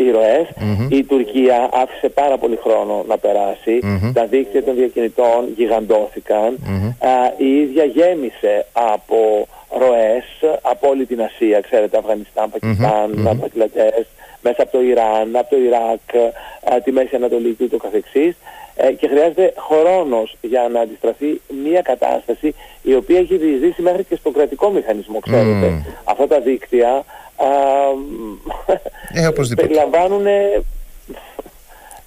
οι 0.05 0.11
ροές. 0.11 0.47
Η 0.89 1.03
Τουρκία 1.03 1.69
άφησε 1.73 2.09
πάρα 2.09 2.37
πολύ 2.37 2.59
χρόνο 2.63 3.05
να 3.07 3.17
περάσει. 3.17 3.79
Τα 4.13 4.25
δίκτυα 4.25 4.63
των 4.63 4.75
διακινητών 4.75 5.39
γιγαντώθηκαν. 5.55 6.57
η 7.37 7.61
ίδια 7.61 7.83
γέμισε 7.83 8.65
από 8.71 9.47
ροές 9.69 10.25
από 10.61 10.89
όλη 10.89 11.05
την 11.05 11.21
Ασία, 11.21 11.61
ξέρετε, 11.61 11.97
Αφγανιστάν, 11.97 12.49
Πακιστάν, 12.49 13.11
mm-hmm. 13.11 14.05
μέσα 14.41 14.61
από 14.61 14.71
το 14.71 14.81
Ιράν, 14.81 15.35
από 15.35 15.49
το 15.49 15.57
Ιράκ, 15.57 16.33
τη 16.83 16.91
Μέση 16.91 17.15
Ανατολή 17.15 17.53
και 17.53 17.63
ούτω 17.63 17.77
καθεξής 17.77 18.35
ε, 18.75 18.91
και 18.91 19.07
χρειάζεται 19.07 19.53
χρόνος 19.69 20.37
για 20.41 20.67
να 20.73 20.79
αντιστραφεί 20.79 21.41
μια 21.63 21.81
κατάσταση 21.81 22.55
η 22.81 22.93
οποία 22.95 23.19
έχει 23.19 23.37
διεισδύσει 23.37 23.81
μέχρι 23.81 24.03
και 24.03 24.15
στο 24.15 24.31
κρατικό 24.31 24.69
μηχανισμό, 24.69 25.19
ξέρετε. 25.19 25.85
Αυτά 26.03 26.27
τα 26.27 26.39
δίκτυα 26.39 26.89
α, 27.35 27.47
ε, 29.13 29.29
περιλαμβάνουν 29.55 30.25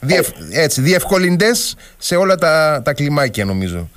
Διευ, 0.05 0.29
έτσι, 0.53 0.81
διευκολυντές 0.81 1.77
σε 1.99 2.17
όλα 2.17 2.35
τα, 2.35 2.83
τα 2.85 2.93
κλιμάκια 2.93 3.45
νομίζω. 3.45 3.89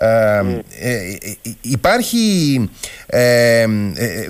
Ε, 0.00 0.40
ε, 0.80 1.16
υπάρχει 1.60 2.28
ε, 3.06 3.66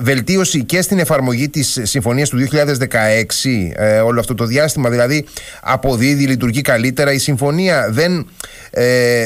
βελτίωση 0.01 0.65
και 0.65 0.83
στην 0.83 0.99
εφαρμογή 0.99 1.49
της 1.49 1.81
συμφωνίας 1.83 2.29
του 2.29 2.39
2016 2.39 4.05
όλο 4.05 4.21
αυτό 4.21 4.35
το 4.35 4.45
διάστημα 4.45 4.91
δηλαδή 4.91 5.27
αποδίδει, 5.63 6.27
λειτουργεί 6.27 6.61
καλύτερα 6.61 7.13
η 7.13 7.19
συμφωνία 7.19 7.89
δεν, 7.91 8.29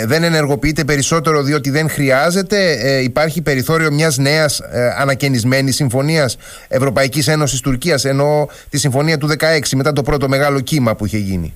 δεν 0.04 0.22
ενεργοποιείται 0.22 0.84
περισσότερο 0.84 1.42
διότι 1.42 1.70
δεν 1.70 1.90
χρειάζεται 1.90 2.78
υπάρχει 3.02 3.42
περιθώριο 3.42 3.92
μιας 3.92 4.18
νέας 4.18 4.61
ανακαινισμένης 4.99 5.75
συμφωνίας 5.75 6.37
Ευρωπαϊκής 6.68 7.28
Ένωσης 7.28 7.61
Τουρκίας 7.61 8.04
ενώ 8.04 8.49
τη 8.70 8.78
συμφωνία 8.78 9.18
του 9.18 9.28
2016 9.38 9.61
μετά 9.75 9.92
το 9.92 10.02
πρώτο 10.02 10.28
μεγάλο 10.28 10.61
κύμα 10.61 10.94
που 10.94 11.06
είχε 11.06 11.18
γίνει. 11.18 11.54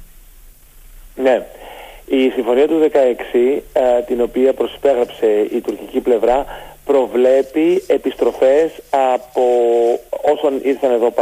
Ναι, 1.14 1.42
η 2.06 2.30
συμφωνία 2.30 2.66
του 2.66 2.78
16, 2.78 3.62
ε, 3.72 4.02
την 4.06 4.20
οποία 4.20 4.52
προσπέγραψε 4.52 5.46
η 5.50 5.60
τουρκική 5.60 6.00
πλευρά, 6.00 6.44
προβλέπει 6.84 7.82
επιστροφές 7.86 8.70
από 8.90 9.42
όσων 10.34 10.60
ήρθαν 10.62 10.92
εδώ 10.92 11.12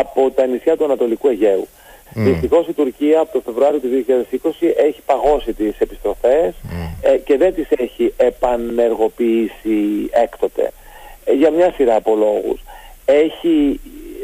από 0.00 0.30
τα 0.30 0.46
νησιά 0.46 0.76
του 0.76 0.84
Ανατολικού 0.84 1.28
Αιγαίου. 1.28 1.68
Mm. 2.16 2.20
Δυστυχώς 2.20 2.68
η 2.68 2.72
Τουρκία 2.72 3.20
από 3.20 3.32
το 3.32 3.40
Φεβρουάριο 3.44 3.78
του 3.78 3.88
2020 3.88 4.50
έχει 4.76 5.00
παγώσει 5.06 5.52
τις 5.52 5.78
επιστροφές 5.78 6.54
ε, 7.02 7.16
και 7.16 7.36
δεν 7.36 7.54
τις 7.54 7.66
έχει 7.70 8.12
επανεργοποιήσει 8.16 10.08
έκτοτε. 10.10 10.72
Ε, 11.24 11.32
για 11.32 11.50
μια 11.50 11.72
σειρά 11.72 11.94
από 11.94 12.14
λόγους. 12.16 12.60
Έχει 13.04 13.80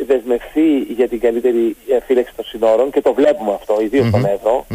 δεσμευθεί 0.07 0.79
για 0.79 1.09
την 1.09 1.21
καλύτερη 1.21 1.77
φύλαξη 2.07 2.33
των 2.37 2.45
συνόρων 2.45 2.91
και 2.91 3.01
το 3.01 3.15
βλέπουμε 3.15 3.53
αυτό, 3.53 3.81
ιδίως 3.81 4.07
στον 4.07 4.25
Εύρο 4.25 4.67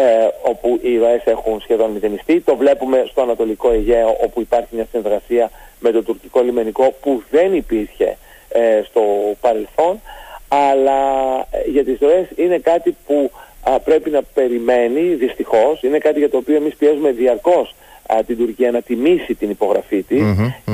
ε, 0.00 0.28
όπου 0.42 0.78
οι 0.82 0.98
ροές 0.98 1.22
έχουν 1.24 1.60
σχεδόν 1.60 1.90
μηδενιστεί. 1.90 2.40
Το 2.40 2.56
βλέπουμε 2.56 3.04
στο 3.10 3.22
Ανατολικό 3.22 3.70
Αιγαίο 3.70 4.16
όπου 4.22 4.40
υπάρχει 4.40 4.68
μια 4.70 4.86
συνεργασία 4.90 5.50
με 5.80 5.90
το 5.90 6.02
τουρκικό 6.02 6.40
λιμενικό 6.40 6.94
που 7.00 7.22
δεν 7.30 7.54
υπήρχε 7.54 8.16
ε, 8.48 8.82
στο 8.84 9.02
παρελθόν. 9.40 10.00
Αλλά 10.48 11.00
ε, 11.50 11.70
για 11.70 11.84
τις 11.84 11.98
ροές 12.00 12.26
είναι 12.36 12.58
κάτι 12.58 12.96
που 13.06 13.30
πρέπει 13.84 14.10
να 14.10 14.22
περιμένει 14.34 15.00
δυστυχώς, 15.00 15.82
είναι 15.82 15.98
κάτι 15.98 16.18
για 16.18 16.30
το 16.30 16.36
οποίο 16.36 16.56
εμείς 16.56 16.74
πιέζουμε 16.74 17.10
διαρκώς 17.10 17.74
την 18.26 18.36
Τουρκία 18.36 18.70
να 18.70 18.82
τιμήσει 18.82 19.34
την 19.34 19.50
υπογραφή 19.50 20.02
της. 20.02 20.22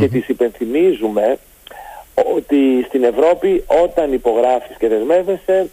Και 0.01 0.09
της 0.09 0.29
υπενθυμίζουμε 0.29 1.39
ότι 2.15 2.85
στην 2.87 3.05
Ευρώπη 3.05 3.65
όταν 3.83 4.13
υπογράφεις 4.13 4.77
και 4.77 4.89
δεσμεύεσαι 4.89 5.69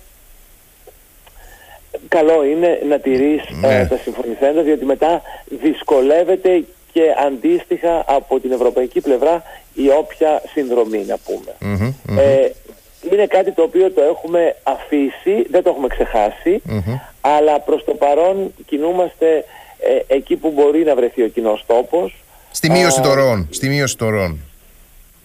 καλό 2.07 2.45
είναι 2.45 2.79
να 2.87 2.99
τηρείς 2.99 3.43
ε, 3.63 3.67
ναι. 3.67 3.87
τα 3.87 3.97
συμφωνηθέντα 3.97 4.61
διότι 4.61 4.85
μετά 4.85 5.21
δυσκολεύεται 5.61 6.63
και 6.93 7.01
αντίστοιχα 7.25 8.03
από 8.07 8.39
την 8.39 8.51
ευρωπαϊκή 8.51 9.01
πλευρά 9.01 9.43
η 9.73 9.89
όποια 9.89 10.41
συνδρομή 10.53 11.05
να 11.07 11.17
πουμε 11.17 11.79
Ε, 12.21 12.49
είναι 13.11 13.25
κάτι 13.27 13.51
το 13.51 13.61
οποίο 13.61 13.91
το 13.91 14.01
έχουμε 14.01 14.55
αφήσει, 14.63 15.45
δεν 15.49 15.63
το 15.63 15.69
έχουμε 15.69 15.87
αλλά 17.21 17.59
προς 17.59 17.83
το 17.83 17.93
παρόν 17.93 18.53
κινούμαστε 18.65 19.45
ε, 19.79 20.15
εκεί 20.15 20.35
που 20.35 20.51
μπορεί 20.51 20.83
να 20.83 20.95
βρεθεί 20.95 21.23
ο 21.23 21.27
κοινός 21.27 21.63
τόπος. 21.67 22.15
Στη 22.51 22.69
μείωση 22.69 23.01
των 23.01 23.13
ροών. 23.13 23.47
Στη 23.51 23.69
μείωση 23.69 23.97
των 23.97 24.09
ροών. 24.09 24.39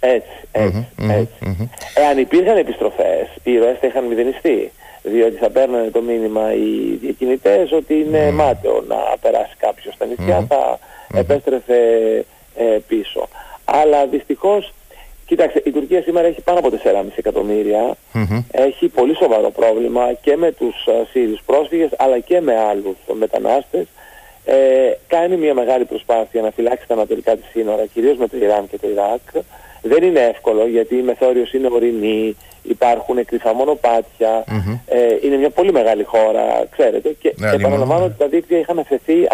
Έτσι, 0.01 0.29
έτσι, 0.53 0.87
έτσι. 1.11 1.71
Εάν 1.95 2.19
υπήρχαν 2.19 2.57
επιστροφές, 2.57 3.29
οι 3.43 3.59
ροές 3.59 3.77
θα 3.81 3.87
είχαν 3.87 4.05
μηδενιστεί 4.05 4.73
διότι 5.11 5.37
θα 5.37 5.51
παίρνανε 5.51 5.91
το 5.91 6.01
μήνυμα 6.01 6.55
οι 6.55 6.99
διακινητές 7.01 7.73
ότι 7.73 7.95
είναι 7.95 8.31
μάταιο 8.31 8.85
να 8.89 8.97
περάσει 9.21 9.55
κάποιος 9.59 9.95
στα 9.95 10.07
νησιά, 10.07 10.47
θα 10.49 10.79
επέστρεφε 11.15 11.79
ε, 12.57 12.79
πίσω. 12.89 13.29
Αλλά 13.65 14.07
δυστυχώς, 14.07 14.73
κοίταξε, 15.27 15.63
η 15.65 15.71
Τουρκία 15.71 16.03
σήμερα 16.03 16.27
έχει 16.27 16.41
πάνω 16.41 16.59
από 16.59 16.71
4,5 16.85 17.05
εκατομμύρια, 17.15 17.97
έχει 18.51 18.89
πολύ 18.89 19.17
σοβαρό 19.17 19.51
πρόβλημα 19.51 20.13
και 20.13 20.37
με 20.37 20.53
τους 20.53 20.75
uh, 20.89 21.07
Σύριους 21.11 21.41
πρόσφυγες 21.47 21.91
αλλά 21.97 22.19
και 22.19 22.41
με 22.41 22.61
άλλους 22.61 22.97
μετανάστες. 23.13 23.87
Ε, 24.45 24.57
κάνει 25.07 25.37
μια 25.37 25.55
μεγάλη 25.55 25.85
προσπάθεια 25.85 26.43
να 26.43 26.51
φυλάξει 26.51 26.87
τα 26.87 26.95
ανατολικά 26.95 27.37
της 27.37 27.47
σύνορα, 27.53 27.87
κυρίως 27.87 28.17
με 28.17 28.29
το 28.29 28.37
Ιράν 28.37 28.69
και 28.71 28.79
το 28.79 28.89
Ιράκ. 28.89 29.45
Δεν 29.83 30.03
είναι 30.03 30.21
εύκολο 30.21 30.67
γιατί 30.67 30.97
η 30.97 31.03
μεθόριος 31.03 31.53
είναι 31.53 31.69
ορεινή, 31.73 32.37
υπάρχουν 32.69 33.25
κρυφά 33.25 33.53
ε, 34.87 34.99
είναι 35.23 35.37
μια 35.37 35.51
πολύ 35.51 35.73
μεγάλη 35.73 36.05
χώρα, 36.05 36.67
ξέρετε, 36.71 37.17
και 37.21 37.35
ναι, 37.37 37.51
επαναλαμβάνω 37.51 38.05
ότι 38.05 38.15
τα 38.19 38.27
δίκτυα 38.27 38.59
είχαν 38.59 38.79
αφαιθεί 38.79 39.27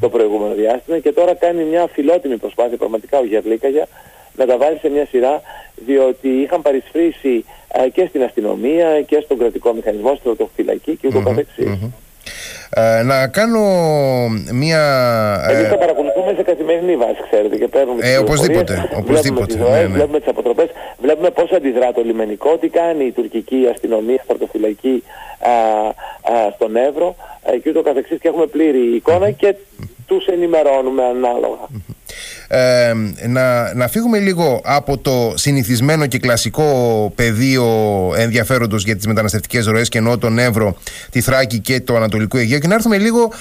το 0.00 0.08
προηγούμενο 0.08 0.54
διάστημα 0.54 0.98
και 0.98 1.12
τώρα 1.12 1.34
κάνει 1.34 1.64
μια 1.64 1.86
φιλότιμη 1.86 2.36
προσπάθεια 2.36 2.76
πραγματικά 2.76 3.18
ο 3.18 3.24
Γερλίκαγια 3.24 3.86
να 4.36 4.46
τα 4.46 4.56
βάλει 4.56 4.78
σε 4.78 4.88
μια 4.88 5.06
σειρά 5.06 5.42
διότι 5.86 6.28
είχαν 6.28 6.62
παρισφρήσει 6.62 7.44
ε, 7.72 7.88
και 7.88 8.06
στην 8.08 8.22
αστυνομία 8.22 9.02
και 9.02 9.20
στον 9.24 9.38
κρατικό 9.38 9.72
μηχανισμό, 9.72 10.08
στην 10.08 10.22
πρωτοφυλακή 10.22 10.96
και 10.96 11.06
ούτω 11.06 11.20
καθεξής. 11.20 11.78
Ε, 12.70 13.02
να 13.02 13.28
κάνω 13.28 13.60
μία... 14.52 14.82
Εμείς 15.50 15.68
τα 15.68 15.78
παρακολουθούμε 15.78 16.32
σε 16.36 16.42
καθημερινή 16.42 16.96
βάση, 16.96 17.22
ξέρετε, 17.30 17.56
και 17.56 17.68
παίρνουμε 17.68 18.08
ε, 18.08 18.16
οπωσδήποτε, 18.16 18.88
οπωσδήποτε. 18.96 19.54
Βλέπουμε, 19.54 19.70
τις 19.70 19.80
ναι, 19.80 19.82
ναι. 19.82 19.94
βλέπουμε 19.94 20.18
τις 20.18 20.28
αποτροπές, 20.28 20.68
βλέπουμε 21.00 21.30
πώς 21.30 21.52
αντιδρά 21.52 21.92
το 21.92 22.02
λιμενικό, 22.02 22.56
τι 22.56 22.68
κάνει 22.68 23.04
η 23.04 23.12
τουρκική 23.12 23.68
αστυνομία, 23.72 24.20
στρατοφυλακή 24.24 25.02
α, 25.38 25.50
α, 26.34 26.50
στον 26.54 26.76
Εύρο 26.76 27.16
α, 27.48 27.56
και 27.62 27.70
ούτω 27.70 27.82
καθεξής 27.82 28.18
και 28.20 28.28
έχουμε 28.28 28.46
πλήρη 28.46 28.94
εικόνα 28.94 29.30
και 29.30 29.54
τους 30.06 30.26
ενημερώνουμε 30.26 31.04
ανάλογα 31.04 31.68
να, 33.28 33.74
να 33.74 33.88
φύγουμε 33.88 34.18
λίγο 34.18 34.60
από 34.64 34.98
το 34.98 35.32
συνηθισμένο 35.36 36.06
και 36.06 36.18
κλασικό 36.18 37.12
πεδίο 37.14 37.66
ενδιαφέροντος 38.16 38.84
για 38.84 38.96
τις 38.96 39.06
μεταναστευτικές 39.06 39.66
ροές 39.66 39.88
και 39.88 39.98
εννοώ 39.98 40.18
τον 40.18 40.38
Εύρο, 40.38 40.76
τη 41.10 41.20
Θράκη 41.20 41.58
και 41.58 41.80
το 41.80 41.96
Ανατολικό 41.96 42.38
Αιγαίο 42.38 42.58
και 42.58 42.66
να 42.66 42.74
έρθουμε 42.74 42.98
λίγο 42.98 43.32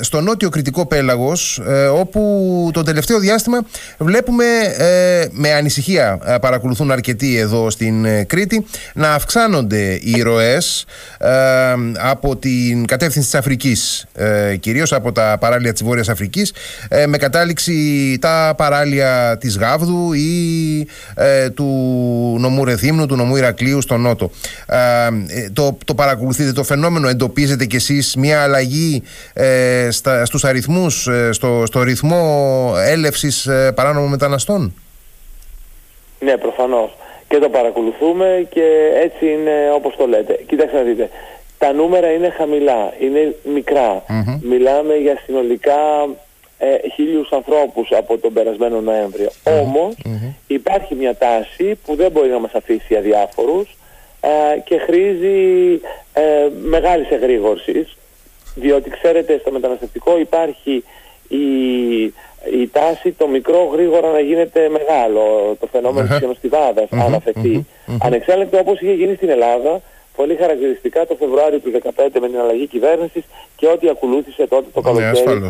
στο 0.00 0.20
νότιο 0.20 0.48
κριτικό 0.48 0.86
πέλαγος 0.86 1.62
ε, 1.68 1.86
όπου 1.86 2.70
το 2.72 2.82
τελευταίο 2.82 3.18
διάστημα 3.18 3.66
βλέπουμε 3.98 4.44
ε, 4.76 5.26
με 5.30 5.52
ανησυχία 5.52 6.18
ε, 6.24 6.34
παρακολουθούν 6.40 6.90
αρκετοί 6.90 7.36
εδώ 7.36 7.70
στην 7.70 8.06
Κρήτη 8.26 8.66
να 8.94 9.12
αυξάνονται 9.12 9.98
οι 10.02 10.22
ροές 10.22 10.84
από 11.98 12.36
την 12.36 12.86
κατεύθυνση 12.86 13.28
της 13.30 13.38
Αφρικής 13.38 14.06
κυρίως 14.60 14.92
από 14.92 15.12
τα 15.12 15.36
παράλια 15.40 15.72
της 15.72 15.82
Βόρειας 15.82 16.08
Αφρικής 16.08 16.52
με 17.06 17.16
κατάληξη 17.16 18.13
τα 18.18 18.54
παράλια 18.56 19.36
της 19.40 19.58
Γάβδου 19.58 20.12
ή 20.12 20.80
ε, 21.16 21.50
του 21.50 21.64
νομού 22.38 22.64
Ρεθύμνου, 22.64 23.06
του 23.06 23.16
νομού 23.16 23.36
Ηρακλείου 23.36 23.80
στο 23.80 23.96
Νότο. 23.96 24.30
Ε, 24.66 25.50
το, 25.52 25.78
το 25.84 25.94
παρακολουθείτε 25.94 26.52
το 26.52 26.62
φαινόμενο, 26.64 27.08
εντοπίζετε 27.08 27.64
κι 27.66 27.76
εσείς 27.76 28.16
μια 28.16 28.42
αλλαγή 28.42 29.02
ε, 29.32 29.88
στα, 29.90 30.24
στους 30.24 30.44
αριθμούς, 30.44 31.06
ε, 31.06 31.32
στο, 31.32 31.62
στο 31.66 31.82
ρυθμό 31.82 32.72
έλευσης 32.86 33.48
παράνομων 33.74 34.10
μεταναστών; 34.10 34.74
Ναι, 36.18 36.36
προφανώς. 36.36 36.96
Και 37.28 37.38
το 37.38 37.48
παρακολουθούμε 37.48 38.46
και 38.50 38.62
έτσι 39.02 39.26
είναι 39.26 39.70
όπως 39.74 39.96
το 39.96 40.06
λέτε. 40.06 40.38
Κοίταξε 40.46 40.76
να 40.76 40.82
δείτε. 40.82 41.10
Τα 41.58 41.72
νούμερα 41.72 42.12
είναι 42.12 42.30
χαμηλά, 42.36 42.92
είναι 43.00 43.34
Μιλάμε 44.42 44.94
για 44.94 45.18
συνολικά 45.24 45.74
ε, 46.58 46.88
χίλιους 46.94 47.32
ανθρώπους 47.32 47.92
από 47.92 48.18
τον 48.18 48.32
περασμένο 48.32 48.80
Νοέμβριο. 48.80 49.30
Όμως 49.62 49.94
υπάρχει 50.46 50.94
μια 50.94 51.14
τάση 51.16 51.78
που 51.84 51.94
δεν 51.96 52.10
μπορεί 52.10 52.28
να 52.28 52.38
μας 52.38 52.52
αφήσει 52.54 52.96
αδιάφορους 52.96 53.76
ε, 54.20 54.58
και 54.64 54.78
χρήζει 54.78 55.80
ε, 56.12 56.48
μεγάλης 56.62 57.10
εγρήγορσης 57.10 57.96
διότι 58.54 58.90
ξέρετε 58.90 59.38
στο 59.38 59.50
μεταναστευτικό 59.50 60.18
υπάρχει 60.18 60.84
η, 61.28 61.46
η 62.60 62.68
τάση 62.72 63.12
το 63.12 63.26
μικρό 63.26 63.70
γρήγορα 63.72 64.10
να 64.10 64.20
γίνεται 64.20 64.68
μεγάλο 64.68 65.56
το 65.60 65.66
φαινόμενο 65.66 66.08
της 66.08 66.18
γενοστιβάδας 66.18 66.88
αν 66.90 67.14
αφαιθεί. 67.14 67.66
Ανεξέλεγκτα 68.02 68.58
όπως 68.58 68.80
είχε 68.80 68.92
γίνει 68.92 69.14
στην 69.14 69.28
Ελλάδα 69.28 69.80
πολύ 70.16 70.34
χαρακτηριστικά 70.36 71.06
το 71.06 71.14
Φεβρουάριο 71.18 71.58
του 71.58 71.70
2015 71.72 72.06
με 72.20 72.28
την 72.28 72.38
αλλαγή 72.38 72.66
κυβέρνησης 72.66 73.24
και 73.56 73.66
ό,τι 73.66 73.88
ακολούθησε 73.88 74.46
τότε 74.46 74.66
το 74.72 74.80
ναι, 74.80 75.00
καλοκαίρι 75.00 75.40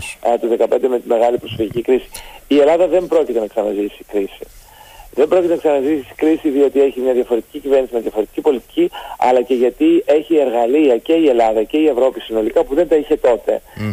του 0.40 0.56
2015 0.58 0.88
με 0.88 1.00
τη 1.00 1.08
μεγάλη 1.08 1.38
προσφυγική 1.38 1.82
κρίση. 1.82 2.08
Η 2.48 2.58
Ελλάδα 2.58 2.86
δεν 2.86 3.06
πρόκειται 3.06 3.40
να 3.40 3.46
ξαναζήσει 3.46 4.04
κρίση. 4.12 4.44
δεν 5.14 5.28
πρόκειται 5.28 5.52
να 5.52 5.58
ξαναζήσει 5.58 6.12
κρίση 6.16 6.48
διότι 6.48 6.80
έχει 6.80 7.00
μια 7.00 7.12
διαφορετική 7.12 7.58
κυβέρνηση, 7.58 7.92
μια 7.92 8.02
διαφορετική 8.02 8.40
πολιτική, 8.40 8.90
αλλά 9.18 9.42
και 9.42 9.54
γιατί 9.54 10.02
έχει 10.06 10.36
εργαλεία 10.36 10.96
και 10.98 11.12
η 11.12 11.28
Ελλάδα 11.28 11.62
και 11.62 11.76
η 11.76 11.86
Ευρώπη 11.86 12.20
συνολικά 12.20 12.64
που 12.64 12.74
δεν 12.74 12.88
τα 12.88 12.96
είχε 12.96 13.18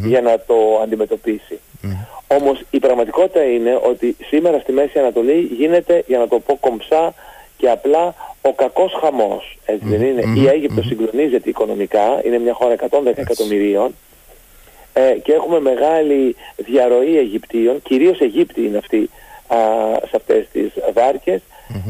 για 0.03 0.21
να 0.21 0.39
το 0.39 0.79
αντιμετωπίσει. 0.83 1.59
Mm-hmm. 1.83 2.37
Όμως 2.37 2.61
η 2.69 2.79
πραγματικότητα 2.79 3.43
είναι 3.43 3.79
ότι 3.83 4.15
σήμερα 4.23 4.59
στη 4.59 4.71
Μέση 4.71 4.99
Ανατολή 4.99 5.39
γίνεται, 5.39 6.03
για 6.07 6.17
να 6.17 6.27
το 6.27 6.39
πω 6.39 6.57
κομψά 6.59 7.13
και 7.61 7.69
απλά, 7.69 8.15
ο 8.41 8.53
κακός 8.53 8.93
χαμός. 9.01 9.57
Έτσι 9.65 9.85
δεν 9.87 10.01
είναι. 10.01 10.23
Η 10.41 10.47
Αίγυπτος 10.47 10.85
συγκλονίζεται 10.85 11.49
οικονομικά, 11.49 12.21
είναι 12.25 12.39
μια 12.39 12.53
χώρα 12.53 12.75
110 12.75 12.87
εκατομμυρίων 13.15 13.95
ε, 14.93 15.13
και 15.23 15.33
έχουμε 15.33 15.59
μεγάλη 15.59 16.35
διαρροή 16.55 17.17
Αιγυπτίων, 17.17 17.81
κυρίως 17.81 18.19
Αιγύπτιοι 18.19 18.63
είναι 18.67 18.77
αυτοί 18.77 19.09
α, 19.47 19.57
σε 20.09 20.15
αυτές 20.15 20.47
τις 20.51 20.71
βαρκες 20.93 21.41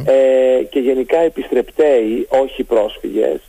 ε, 0.05 0.63
και 0.63 0.79
γενικά 0.79 1.19
επιστρεπτέοι, 1.19 2.27
όχι 2.29 2.63
πρόσφυγες 2.63 3.39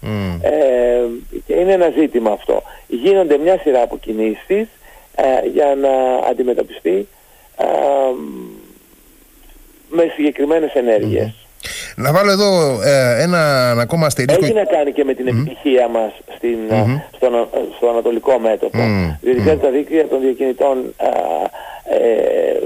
ε, 0.43 1.05
και 1.47 1.55
είναι 1.55 1.73
ένα 1.73 1.93
ζήτημα 1.99 2.31
αυτό. 2.31 2.63
Γίνονται 2.87 3.39
μια 3.39 3.59
σειρά 3.59 3.83
από 3.83 3.99
κινήσεις 3.99 4.69
ε, 5.17 5.49
για 5.53 5.75
να 5.75 5.91
αντιμετωπιστεί 6.31 7.09
με 9.89 10.13
συγκεκριμένες 10.15 10.73
Να 11.97 12.13
βάλω 12.13 12.31
εδώ 12.31 12.81
ε, 12.83 13.23
ένα 13.23 13.71
ακόμα 13.71 14.07
αστερίσκο. 14.07 14.45
Έχει 14.45 14.55
να 14.55 14.65
κάνει 14.65 14.93
και 14.93 15.05
με 15.05 15.15
την 15.15 15.27
επιτυχία 15.27 15.89
μας 15.89 16.13
στην, 16.37 16.59
στο, 17.17 17.49
στο 17.77 17.89
ανατολικό 17.89 18.39
μέτωπο. 18.39 18.79
Mm. 18.79 19.17
Διότι 19.21 19.61
τα 19.61 19.71
δίκτυα 19.71 20.09
των 20.09 20.21
διακινητών 20.21 20.95
ε, 21.85 22.59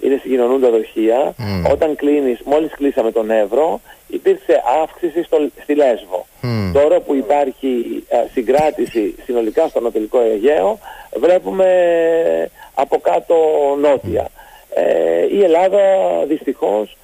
είναι 0.00 0.18
συγκοινωνούντα 0.22 0.70
δοχεία. 0.70 1.34
Όταν 1.70 1.96
κλείνεις, 1.96 2.40
μόλις 2.44 2.70
κλείσαμε 2.76 3.12
τον 3.12 3.30
Εύρο, 3.30 3.80
υπήρξε 4.06 4.62
αύξηση 4.82 5.22
στο, 5.22 5.36
στη 5.62 5.74
Λέσβο. 5.74 6.26
Τώρα 6.72 7.00
που 7.00 7.14
υπάρχει 7.14 8.04
συγκράτηση 8.32 9.14
συνολικά 9.24 9.68
στο 9.68 9.78
Ανατολικό 9.78 10.20
Αιγαίο, 10.20 10.78
βλέπουμε 11.20 11.68
από 12.74 12.98
κάτω 12.98 13.34
νότια. 13.80 14.28
Ε, 14.74 15.36
η 15.36 15.42
Ελλάδα 15.42 15.80
δυστυχώς 16.28 16.96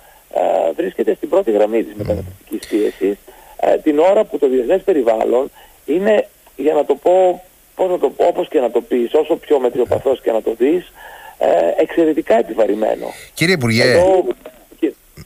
βρίσκεται 0.76 1.14
στην 1.14 1.28
πρώτη 1.28 1.50
γραμμή 1.50 1.82
της 1.82 1.94
μεταναστευτικής 1.94 2.68
πίεσης 2.68 3.16
ε, 3.60 3.76
την 3.76 3.98
ώρα 3.98 4.24
που 4.24 4.38
το 4.38 4.48
διεθνές 4.48 4.82
περιβάλλον 4.82 5.50
είναι, 5.84 6.28
για 6.56 6.74
να 6.74 6.84
το 6.84 6.94
πω, 6.94 7.44
πώς 7.74 7.90
να 7.90 7.98
το 7.98 8.10
πω, 8.10 8.26
όπως 8.26 8.48
και 8.48 8.60
να 8.60 8.70
το 8.70 8.80
πεις, 8.80 9.14
όσο 9.14 9.36
πιο 9.36 9.58
μετριοπαθώς 9.58 10.20
και 10.20 10.32
να 10.32 10.42
το 10.42 10.54
δεις, 10.58 10.92
ε, 11.38 11.48
εξαιρετικά 11.82 12.38
επιβαρημένο. 12.38 13.06
Κύριε 13.34 13.54
Υπουργέ, 13.54 13.82
Εδώ, 13.82 14.26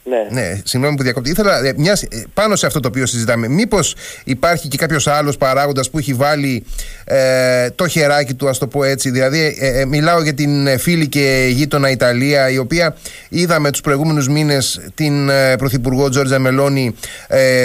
ναι. 0.04 0.40
ναι, 0.40 0.60
συγγνώμη 0.64 0.96
που 0.96 1.02
διακόπτω. 1.02 1.30
Ήθελα 1.30 1.64
ε, 1.64 1.74
μιας, 1.76 2.02
ε, 2.02 2.08
πάνω 2.34 2.56
σε 2.56 2.66
αυτό 2.66 2.80
το 2.80 2.88
οποίο 2.88 3.06
συζητάμε, 3.06 3.48
μήπως 3.48 3.94
υπάρχει 4.24 4.68
και 4.68 4.76
κάποιος 4.76 5.06
άλλος 5.06 5.36
παράγοντας 5.36 5.90
που 5.90 5.98
έχει 5.98 6.14
βάλει 6.14 6.64
ε, 7.04 7.70
το 7.70 7.88
χεράκι 7.88 8.34
του, 8.34 8.48
ας 8.48 8.58
το 8.58 8.66
πω 8.66 8.84
έτσι. 8.84 9.10
Δηλαδή, 9.10 9.56
ε, 9.60 9.84
μιλάω 9.84 10.22
για 10.22 10.34
την 10.34 10.78
φίλη 10.78 11.08
και 11.08 11.46
γείτονα 11.50 11.90
Ιταλία, 11.90 12.50
η 12.50 12.58
οποία 12.58 12.96
είδαμε 13.28 13.70
τους 13.70 13.80
προηγούμενους 13.80 14.28
μήνες 14.28 14.80
την 14.94 15.28
ε, 15.28 15.56
Πρωθυπουργό 15.56 16.08
Τζόρτζα 16.08 16.38
Μελώνη. 16.38 16.94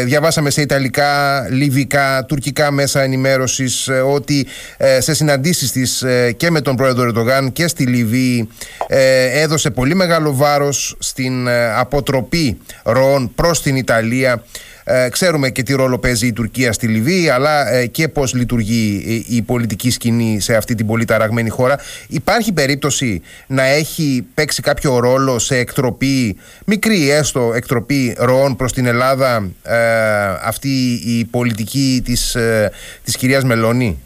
διαβάσαμε 0.05 0.49
σε 0.49 0.61
Ιταλικά, 0.61 1.45
Λιβικά, 1.49 2.25
τουρκικά 2.27 2.71
μέσα 2.71 3.01
ενημέρωσης 3.01 3.89
ότι 4.05 4.47
σε 4.99 5.13
συναντήσεις 5.13 5.71
της 5.71 6.03
και 6.37 6.49
με 6.49 6.61
τον 6.61 6.75
πρόεδρο 6.75 7.03
Ερντογάν 7.03 7.51
και 7.51 7.67
στη 7.67 7.83
Λιβύη 7.85 8.49
έδωσε 9.33 9.69
πολύ 9.69 9.95
μεγάλο 9.95 10.35
βάρος 10.35 10.95
στην 10.99 11.47
αποτροπή 11.75 12.28
αποτροπή 12.29 12.57
ροών 12.83 13.31
προς 13.35 13.61
την 13.61 13.75
Ιταλία. 13.75 14.43
Ε, 14.83 15.09
ξέρουμε 15.09 15.49
και 15.49 15.63
τι 15.63 15.73
ρόλο 15.73 15.97
παίζει 15.97 16.27
η 16.27 16.33
Τουρκία 16.33 16.73
στη 16.73 16.87
Λιβύη, 16.87 17.29
αλλά 17.29 17.67
ε, 17.69 17.85
και 17.85 18.07
πώς 18.07 18.33
λειτουργεί 18.33 19.23
η, 19.27 19.41
πολιτική 19.41 19.91
σκηνή 19.91 20.39
σε 20.39 20.55
αυτή 20.55 20.75
την 20.75 20.85
πολύ 20.85 21.05
ταραγμένη 21.05 21.49
χώρα. 21.49 21.79
Υπάρχει 22.07 22.53
περίπτωση 22.53 23.21
να 23.47 23.63
έχει 23.63 24.27
παίξει 24.33 24.61
κάποιο 24.61 24.99
ρόλο 24.99 25.39
σε 25.39 25.57
εκτροπή, 25.57 26.37
μικρή 26.65 27.09
έστω 27.11 27.51
εκτροπή 27.53 28.15
ροών 28.19 28.55
προς 28.55 28.73
την 28.73 28.85
Ελλάδα 28.85 29.49
ε, 29.63 29.77
αυτή 30.43 31.01
η 31.05 31.25
πολιτική 31.25 32.01
της, 32.05 32.37
της 33.03 33.17
κυρίας 33.17 33.43
Μελώνη; 33.43 33.99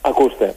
Ακούστε, 0.00 0.54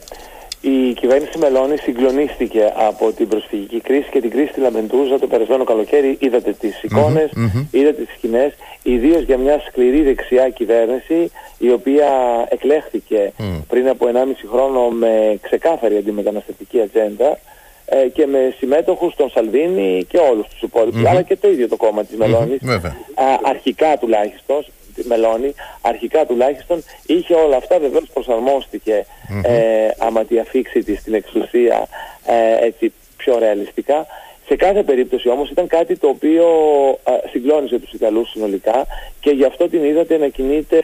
η 0.60 0.92
κυβέρνηση 0.92 1.38
Μελώνη 1.38 1.76
συγκλονίστηκε 1.76 2.72
από 2.76 3.12
την 3.12 3.28
προσφυγική 3.28 3.80
κρίση 3.80 4.08
και 4.10 4.20
την 4.20 4.30
κρίση 4.30 4.50
στη 4.50 4.60
Λαμπεντούζα 4.60 5.18
το 5.18 5.26
περασμένο 5.26 5.64
καλοκαίρι. 5.64 6.16
Είδατε 6.20 6.52
τις 6.52 6.82
εικονες 6.82 7.30
είδατε 7.70 8.02
τις 8.02 8.14
σκηνές, 8.16 8.52
ιδίως 8.82 9.22
για 9.22 9.36
μια 9.38 9.62
σκληρή 9.66 10.02
δεξιά 10.02 10.48
κυβέρνηση 10.48 11.30
η 11.58 11.70
οποία 11.70 12.08
εκλέχθηκε 12.48 13.32
πριν 13.68 13.88
από 13.88 14.06
1,5 14.12 14.18
χρόνο 14.52 14.88
με 14.88 15.38
ξεκάθαρη 15.42 15.96
αντιμεταναστευτική 15.96 16.80
ατζέντα 16.80 17.38
ε, 17.86 18.08
και 18.08 18.26
με 18.26 18.54
συμμέτοχους 18.58 19.14
τον 19.14 19.30
Σαλβίνη 19.30 20.06
και 20.08 20.18
όλους 20.18 20.46
τους 20.48 20.62
υπολοιπους 20.62 21.04
αλλά 21.04 21.22
και 21.22 21.36
το 21.36 21.48
ίδιο 21.48 21.68
το 21.68 21.76
κόμμα 21.76 22.04
της 22.04 22.16
Μελώνης, 22.16 22.60
αρχικά 23.42 23.98
τουλάχιστον, 23.98 24.64
Μελώνη, 25.04 25.54
αρχικά 25.80 26.26
τουλάχιστον, 26.26 26.84
είχε 27.06 27.34
όλα 27.34 27.56
αυτά, 27.56 27.78
βεβαίως 27.78 28.08
προσαρμόστηκε 28.12 29.06
ε, 29.42 29.88
άμα 29.98 30.24
τη 30.24 30.38
αφήξη 30.38 30.82
της 30.82 30.98
στην 30.98 31.14
εξουσία 31.14 31.86
ε, 32.26 32.66
έτσι 32.66 32.92
πιο 33.16 33.38
ρεαλιστικά. 33.38 34.06
Σε 34.48 34.56
κάθε 34.56 34.82
περίπτωση 34.82 35.28
όμως 35.28 35.50
ήταν 35.50 35.66
κάτι 35.66 35.96
το 35.96 36.08
οποίο 36.08 36.46
ε, 37.04 37.28
συγκλώνησε 37.28 37.78
τους 37.78 37.92
Ιταλούς 37.92 38.30
συνολικά 38.30 38.86
και 39.20 39.30
γι' 39.30 39.44
αυτό 39.44 39.68
την 39.68 39.84
είδατε 39.84 40.16
να 40.16 40.28
κινείται 40.28 40.82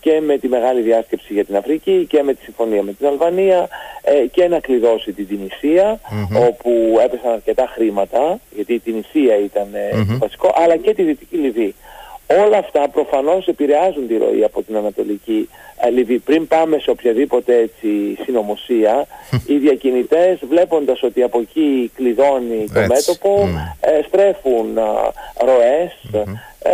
και 0.00 0.20
με 0.20 0.38
τη 0.38 0.48
μεγάλη 0.48 0.80
διάσκεψη 0.80 1.32
για 1.32 1.44
την 1.44 1.56
Αφρική 1.56 2.06
και 2.08 2.22
με 2.22 2.34
τη 2.34 2.42
συμφωνία 2.42 2.82
με 2.82 2.92
την 2.92 3.06
Αλβανία 3.06 3.68
ε, 4.02 4.26
και 4.26 4.48
να 4.48 4.60
κλειδώσει 4.60 5.12
την 5.12 5.26
τινησια 5.26 6.00
όπου 6.48 6.70
έπεσαν 7.04 7.32
αρκετά 7.32 7.66
χρήματα 7.74 8.38
γιατί 8.54 8.74
η 8.74 8.78
Τινησία 8.78 9.36
ήταν 9.36 9.68
το 10.08 10.18
βασικό 10.18 10.52
αλλά 10.54 10.76
και 10.76 10.94
τη 10.94 11.02
Δυτική 11.02 11.36
Λιβύη. 11.36 11.74
Όλα 12.38 12.58
αυτά 12.58 12.88
προφανώς 12.88 13.46
επηρεάζουν 13.46 14.06
τη 14.06 14.16
ροή 14.16 14.44
από 14.44 14.62
την 14.62 14.76
Ανατολική 14.76 15.48
ε, 15.80 15.90
Λιβύη. 15.90 16.18
Πριν 16.18 16.46
πάμε 16.46 16.78
σε 16.78 16.90
οποιαδήποτε 16.90 17.56
έτσι 17.56 18.18
συνωμοσία, 18.22 19.06
οι 19.46 19.56
διακινητές 19.56 20.38
βλέποντας 20.48 21.02
ότι 21.02 21.22
από 21.22 21.40
εκεί 21.40 21.90
κλειδώνει 21.94 22.68
το 22.74 22.80
μέτωπο, 22.80 23.48
ε, 23.80 24.02
στρέφουν 24.06 24.78
ροές 25.44 25.92
ε, 26.62 26.72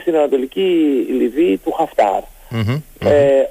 στην 0.00 0.16
Ανατολική 0.16 1.06
Λιβύη 1.10 1.60
του 1.64 1.72
Χαφτάρ. 1.72 2.22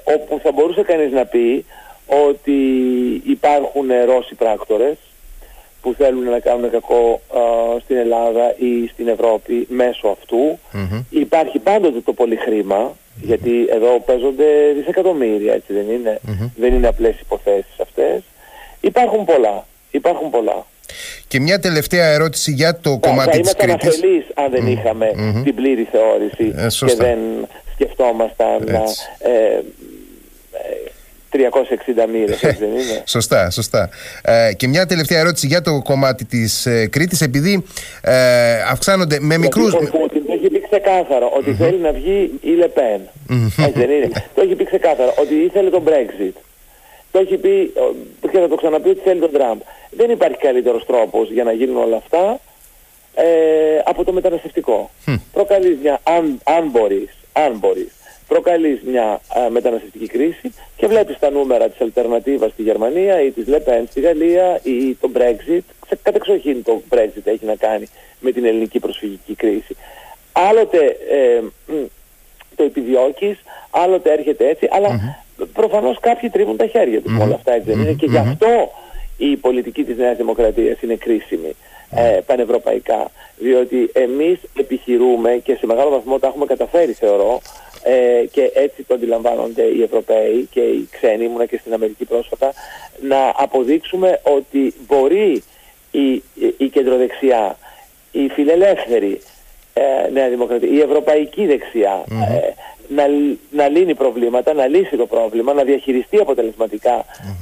όπου 0.04 0.40
θα 0.42 0.52
μπορούσε 0.52 0.82
κανείς 0.82 1.12
να 1.12 1.24
πει 1.24 1.64
ότι 2.06 2.60
υπάρχουν 3.26 3.88
Ρώσοι 4.06 4.34
πράκτορες 4.34 4.96
που 5.80 5.94
θέλουν 5.98 6.24
να 6.24 6.38
κάνουν 6.38 6.70
κακό 6.70 7.20
στην 7.82 7.96
Ελλάδα 7.96 8.54
ή 8.58 8.88
στην 8.92 9.08
Ευρώπη 9.08 9.66
μέσω 9.70 10.08
Υπάρχει 11.10 11.58
πάντοτε 11.58 12.00
το 12.00 12.12
πολύ 12.12 12.36
γιατί 13.20 13.66
εδώ 13.70 14.00
παίζονται 14.00 14.44
δισεκατομμύρια, 14.76 15.52
έτσι 15.52 15.72
δεν 15.72 15.90
είναι; 15.90 16.20
Δεν 16.56 16.74
είναι 16.74 16.86
απλές 16.86 17.20
υποθέσεις 17.20 17.80
αυτές. 17.80 18.22
Υπάρχουν 18.80 19.24
πολλά. 19.24 19.66
Υπάρχουν 19.90 20.30
πολλά. 20.30 20.66
Και 21.28 21.40
μια 21.40 21.58
τελευταία 21.58 22.06
ερώτηση 22.06 22.52
για 22.52 22.80
το 22.80 22.98
κομμάτι 22.98 23.36
θα 23.36 23.40
της 23.40 23.54
Κρήτης. 23.54 24.00
Θα 24.34 24.42
αν 24.42 24.50
δεν 24.50 24.66
είχαμε 24.66 25.10
την 25.44 25.54
πλήρη 25.54 25.88
θεώρηση 25.90 26.54
ε, 26.56 26.66
και 26.86 26.94
δεν 26.94 27.18
σκεφτόμασταν 27.74 28.68
ε, 29.18 29.60
360 31.36 32.08
μοίρες, 32.12 32.42
έτσι 32.42 32.64
δεν 32.64 32.70
είναι; 32.70 33.02
σωστά, 33.16 33.50
σωστά. 33.50 33.88
Ε, 34.22 34.52
και 34.56 34.68
μια 34.68 34.86
τελευταία 34.86 35.18
ερώτηση 35.18 35.46
για 35.46 35.60
το 35.62 35.82
κομμάτι 35.82 36.24
της 36.24 36.66
ε, 36.66 36.86
Κρήτης, 36.86 37.20
επειδή 37.20 37.64
ε, 38.00 38.60
αυξάνονται 38.70 39.18
με 39.20 39.38
μικρούς... 39.38 39.74
Ο 39.74 39.78
Πούτιν 39.78 40.26
το 40.26 40.32
έχει 40.32 40.48
πει 40.48 40.62
ξεκάθαρο 40.70 41.32
ότι 41.36 41.52
θέλει 41.54 41.78
να 41.78 41.92
βγει 41.92 42.32
η 42.40 42.50
Λεπέν. 42.50 43.00
Έτσι 43.58 43.78
δεν 43.78 43.90
είναι; 43.90 44.08
το 44.34 44.40
έχει 44.42 44.54
πει 44.54 44.64
ξεκάθαρο 44.64 45.14
ότι 45.18 45.34
ήθελε 45.34 45.70
τον 45.70 45.84
Brexit. 45.86 46.32
Το 47.10 47.18
έχει 47.18 47.36
πει 47.36 47.72
και 48.30 48.38
θα 48.38 48.48
το 48.48 48.54
ξαναπεί 48.54 48.88
ότι 48.88 49.00
θέλει 49.04 49.20
τον 49.20 49.32
Τραμπ. 49.32 49.58
Δεν 49.90 50.10
υπάρχει 50.10 50.36
καλύτερος 50.36 50.86
τρόπος 50.86 51.30
για 51.30 51.44
να 51.44 51.52
γίνουν 51.52 51.76
όλα 51.76 51.96
αυτά 51.96 52.40
ε, 53.14 53.24
από 53.84 54.04
το 54.04 54.12
μεταναστευτικό. 54.12 54.90
Προκαλείς 55.32 55.78
μια, 55.82 56.00
αν, 56.02 56.40
αν 56.44 56.70
μπορείς, 56.70 57.10
αν 57.32 57.58
μπορείς, 57.58 57.92
προκαλείς 58.28 58.82
μια 58.82 59.04
α, 59.38 59.50
μεταναστευτική 59.50 60.06
κρίση 60.06 60.54
και 60.76 60.86
βλέπεις 60.86 61.18
τα 61.18 61.30
νούμερα 61.30 61.68
της 61.68 61.80
Αλτερνατίβας 61.80 62.50
στη 62.50 62.62
Γερμανία 62.62 63.20
ή 63.20 63.30
της 63.30 63.46
Λεπέν 63.46 63.86
στη 63.90 64.00
Γαλλία 64.00 64.60
ή 64.62 64.94
το 64.94 65.10
Brexit. 65.14 65.60
Κατεξοχήν 66.02 66.62
το 66.62 66.82
Brexit 66.90 67.24
έχει 67.24 67.44
να 67.44 67.54
κάνει 67.54 67.86
με 68.20 68.32
την 68.32 68.44
ελληνική 68.44 68.78
προσφυγική 68.78 69.34
κρίση. 69.34 69.76
Άλλοτε 70.32 70.96
ε, 71.10 71.40
το 72.56 72.62
επιδιώκεις, 72.62 73.38
άλλοτε 73.70 74.12
έρχεται 74.12 74.48
έτσι, 74.48 74.68
αλλά 74.70 75.18
προφανώς 75.52 76.00
κάποιοι 76.00 76.30
τρίβουν 76.30 76.56
τα 76.56 76.66
χέρια 76.66 77.00
τους 77.00 77.12
με 77.12 77.22
όλα 77.22 77.34
αυτά, 77.34 77.52
έτσι 77.52 77.70
δεν 77.70 77.80
είναι. 77.80 77.92
Και 77.92 78.06
γι' 78.06 78.16
αυτό 78.16 78.70
η 79.16 79.36
πολιτική 79.36 79.84
της 79.84 79.96
Νέας 79.96 80.16
Δημοκρατίας 80.16 80.82
είναι 80.82 80.94
κρίσιμη 80.94 81.56
ε, 81.90 82.20
πανευρωπαϊκά. 82.26 83.10
Διότι 83.38 83.90
εμείς 83.92 84.38
επιχειρούμε 84.58 85.30
και 85.44 85.54
σε 85.54 85.66
μεγάλο 85.66 85.90
βαθμό 85.90 86.18
τα 86.18 86.26
έχουμε 86.26 86.46
καταφέρει 86.46 86.92
θεωρώ 86.92 87.40
ε, 87.88 88.26
και 88.30 88.50
έτσι 88.54 88.82
το 88.82 88.94
αντιλαμβάνονται 88.94 89.62
οι 89.62 89.82
Ευρωπαίοι 89.82 90.48
και 90.50 90.60
οι 90.60 90.88
ξένοι, 90.90 91.24
ήμουνα 91.24 91.46
και 91.46 91.58
στην 91.58 91.72
Αμερική 91.72 92.04
πρόσφατα, 92.04 92.52
να 93.00 93.32
αποδείξουμε 93.36 94.20
ότι 94.22 94.74
μπορεί 94.86 95.42
η, 95.90 96.22
η 96.56 96.68
κεντροδεξιά, 96.68 97.58
η 98.12 98.28
φιλελεύθερη 98.28 99.20
ε, 99.72 100.10
Νέα 100.10 100.28
Δημοκρατία, 100.28 100.68
η 100.68 100.80
ευρωπαϊκή 100.80 101.42
ε, 101.42 102.52
να, 102.88 103.04
να 103.50 103.68
λύνει 103.68 103.94
προβλήματα, 103.94 104.52
να 104.52 104.66
λύσει 104.66 104.96
το 104.96 105.06
πρόβλημα, 105.06 105.52
να 105.52 105.62
διαχειριστεί 105.62 106.18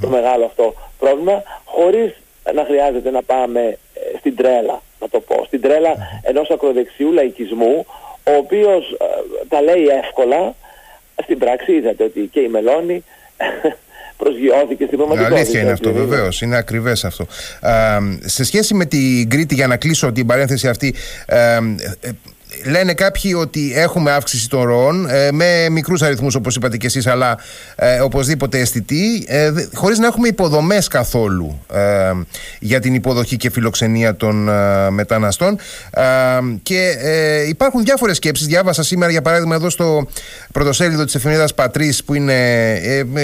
το 0.01 0.07
μεγάλο 0.09 0.45
αυτό 0.45 0.73
πρόβλημα, 0.99 1.43
χωρίς 1.65 2.13
να 2.53 2.63
χρειάζεται 2.63 3.11
να 3.11 3.21
πάμε 3.23 3.61
ε, 3.93 4.17
στην 4.17 4.35
τρέλα, 4.35 4.81
να 4.99 5.09
το 5.09 5.19
πω, 5.19 5.43
στην 5.45 5.61
τρέλα 5.61 5.95
ενός 6.21 6.49
ακροδεξιού 6.49 7.11
λαϊκισμού, 7.11 7.85
ο 8.27 8.31
οποίος 8.37 8.91
ε, 8.91 9.05
τα 9.49 9.61
λέει 9.61 9.85
εύκολα, 10.03 10.55
στην 11.23 11.37
πράξη 11.37 11.71
είδατε 11.71 12.03
ότι 12.03 12.29
και 12.31 12.39
η 12.39 12.47
Μελώνη 12.47 13.03
προσγειώθηκε 14.17 14.85
στην 14.85 14.97
πραγματικότητα. 14.97 15.39
Αλήθεια 15.39 15.61
είναι 15.61 15.71
αυτό, 15.71 15.93
βεβαίως. 15.93 16.41
Είναι 16.41 16.57
ακριβές 16.57 17.05
αυτό. 17.05 17.25
σε 18.25 18.43
σχέση 18.43 18.73
με 18.73 18.85
την 18.85 19.29
Κρήτη, 19.29 19.55
για 19.55 19.67
να 19.67 19.77
κλείσω 19.77 20.11
την 20.11 20.25
παρένθεση 20.25 20.67
αυτή, 20.67 20.95
λένε 22.63 22.93
κάποιοι 22.93 23.35
ότι 23.37 23.73
έχουμε 23.75 24.11
αύξηση 24.11 24.49
των 24.49 24.63
ροών 24.63 25.09
ε, 25.09 25.31
με 25.31 25.69
μικρούς 25.69 26.01
αριθμούς 26.01 26.35
όπως 26.35 26.55
είπατε 26.55 26.77
και 26.77 26.87
εσείς 26.87 27.07
αλλά 27.07 27.37
ε, 27.75 27.99
οπωσδήποτε 27.99 28.59
αισθητή 28.59 29.25
ε, 29.27 29.51
χωρίς 29.73 29.99
να 29.99 30.07
έχουμε 30.07 30.27
υποδομές 30.27 30.87
καθόλου 30.87 31.59
ε, 31.73 32.11
για 32.59 32.79
την 32.79 32.93
υποδοχή 32.93 33.37
και 33.37 33.49
φιλοξενία 33.49 34.15
των 34.15 34.49
ε, 34.49 34.89
μεταναστών. 34.89 35.57
Και 36.63 36.95
υπάρχουν 37.47 37.83
διάφορες 37.83 38.15
σκέψεις. 38.15 38.47
Διάβασα 38.47 38.83
σήμερα 38.83 39.11
για 39.11 39.21
παράδειγμα 39.21 39.55
εδώ 39.55 39.69
στο 39.69 40.07
πρωτοσέλιδο 40.51 41.05
της 41.05 41.15
εφημερίδας 41.15 41.53
Πατρίς 41.53 42.03
που 42.03 42.13
είναι 42.13 42.33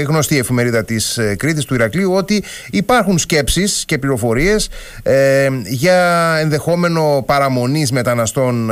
γνωστή 0.08 0.38
εφημερίδα 0.38 0.84
της 0.84 1.20
Κρήτης 1.38 1.66
του 1.66 1.74
Ηρακλείου 1.74 2.14
ότι 2.14 2.44
υπάρχουν 2.72 3.18
σκέψεις 3.18 3.84
και 3.86 3.98
πληροφορίες 3.98 4.70
για 5.66 6.36
ενδεχόμενο 6.40 7.24
παραμονής 7.26 7.92
μεταναστών 7.92 8.72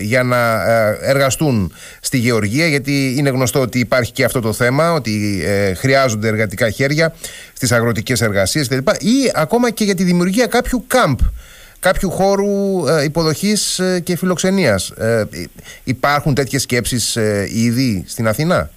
για 0.00 0.22
να 0.22 0.70
ε, 0.70 0.98
εργαστούν 1.00 1.74
στη 2.00 2.18
Γεωργία 2.18 2.66
γιατί 2.66 3.14
είναι 3.18 3.30
γνωστό 3.30 3.60
ότι 3.60 3.78
υπάρχει 3.78 4.12
και 4.12 4.24
αυτό 4.24 4.40
το 4.40 4.52
θέμα 4.52 4.92
ότι 4.92 5.42
ε, 5.44 5.74
χρειάζονται 5.74 6.28
εργατικά 6.28 6.70
χέρια 6.70 7.14
στις 7.52 7.72
αγροτικές 7.72 8.20
εργασίες 8.20 8.68
κλπ. 8.68 8.88
ή 8.88 9.30
ακόμα 9.34 9.70
και 9.70 9.84
για 9.84 9.94
τη 9.94 10.02
δημιουργία 10.02 10.46
κάποιου 10.46 10.84
κάμπ 10.86 11.18
κάποιου 11.80 12.10
χώρου 12.10 12.86
ε, 12.88 13.04
υποδοχής 13.04 13.80
και 14.04 14.16
φιλοξενίας. 14.16 14.92
Υπάρχουν 15.84 16.34
τέτοιες 16.34 16.62
σκέψεις 16.62 17.18
ήδη 17.54 18.04
στην 18.06 18.28
Αθηνά. 18.28 18.70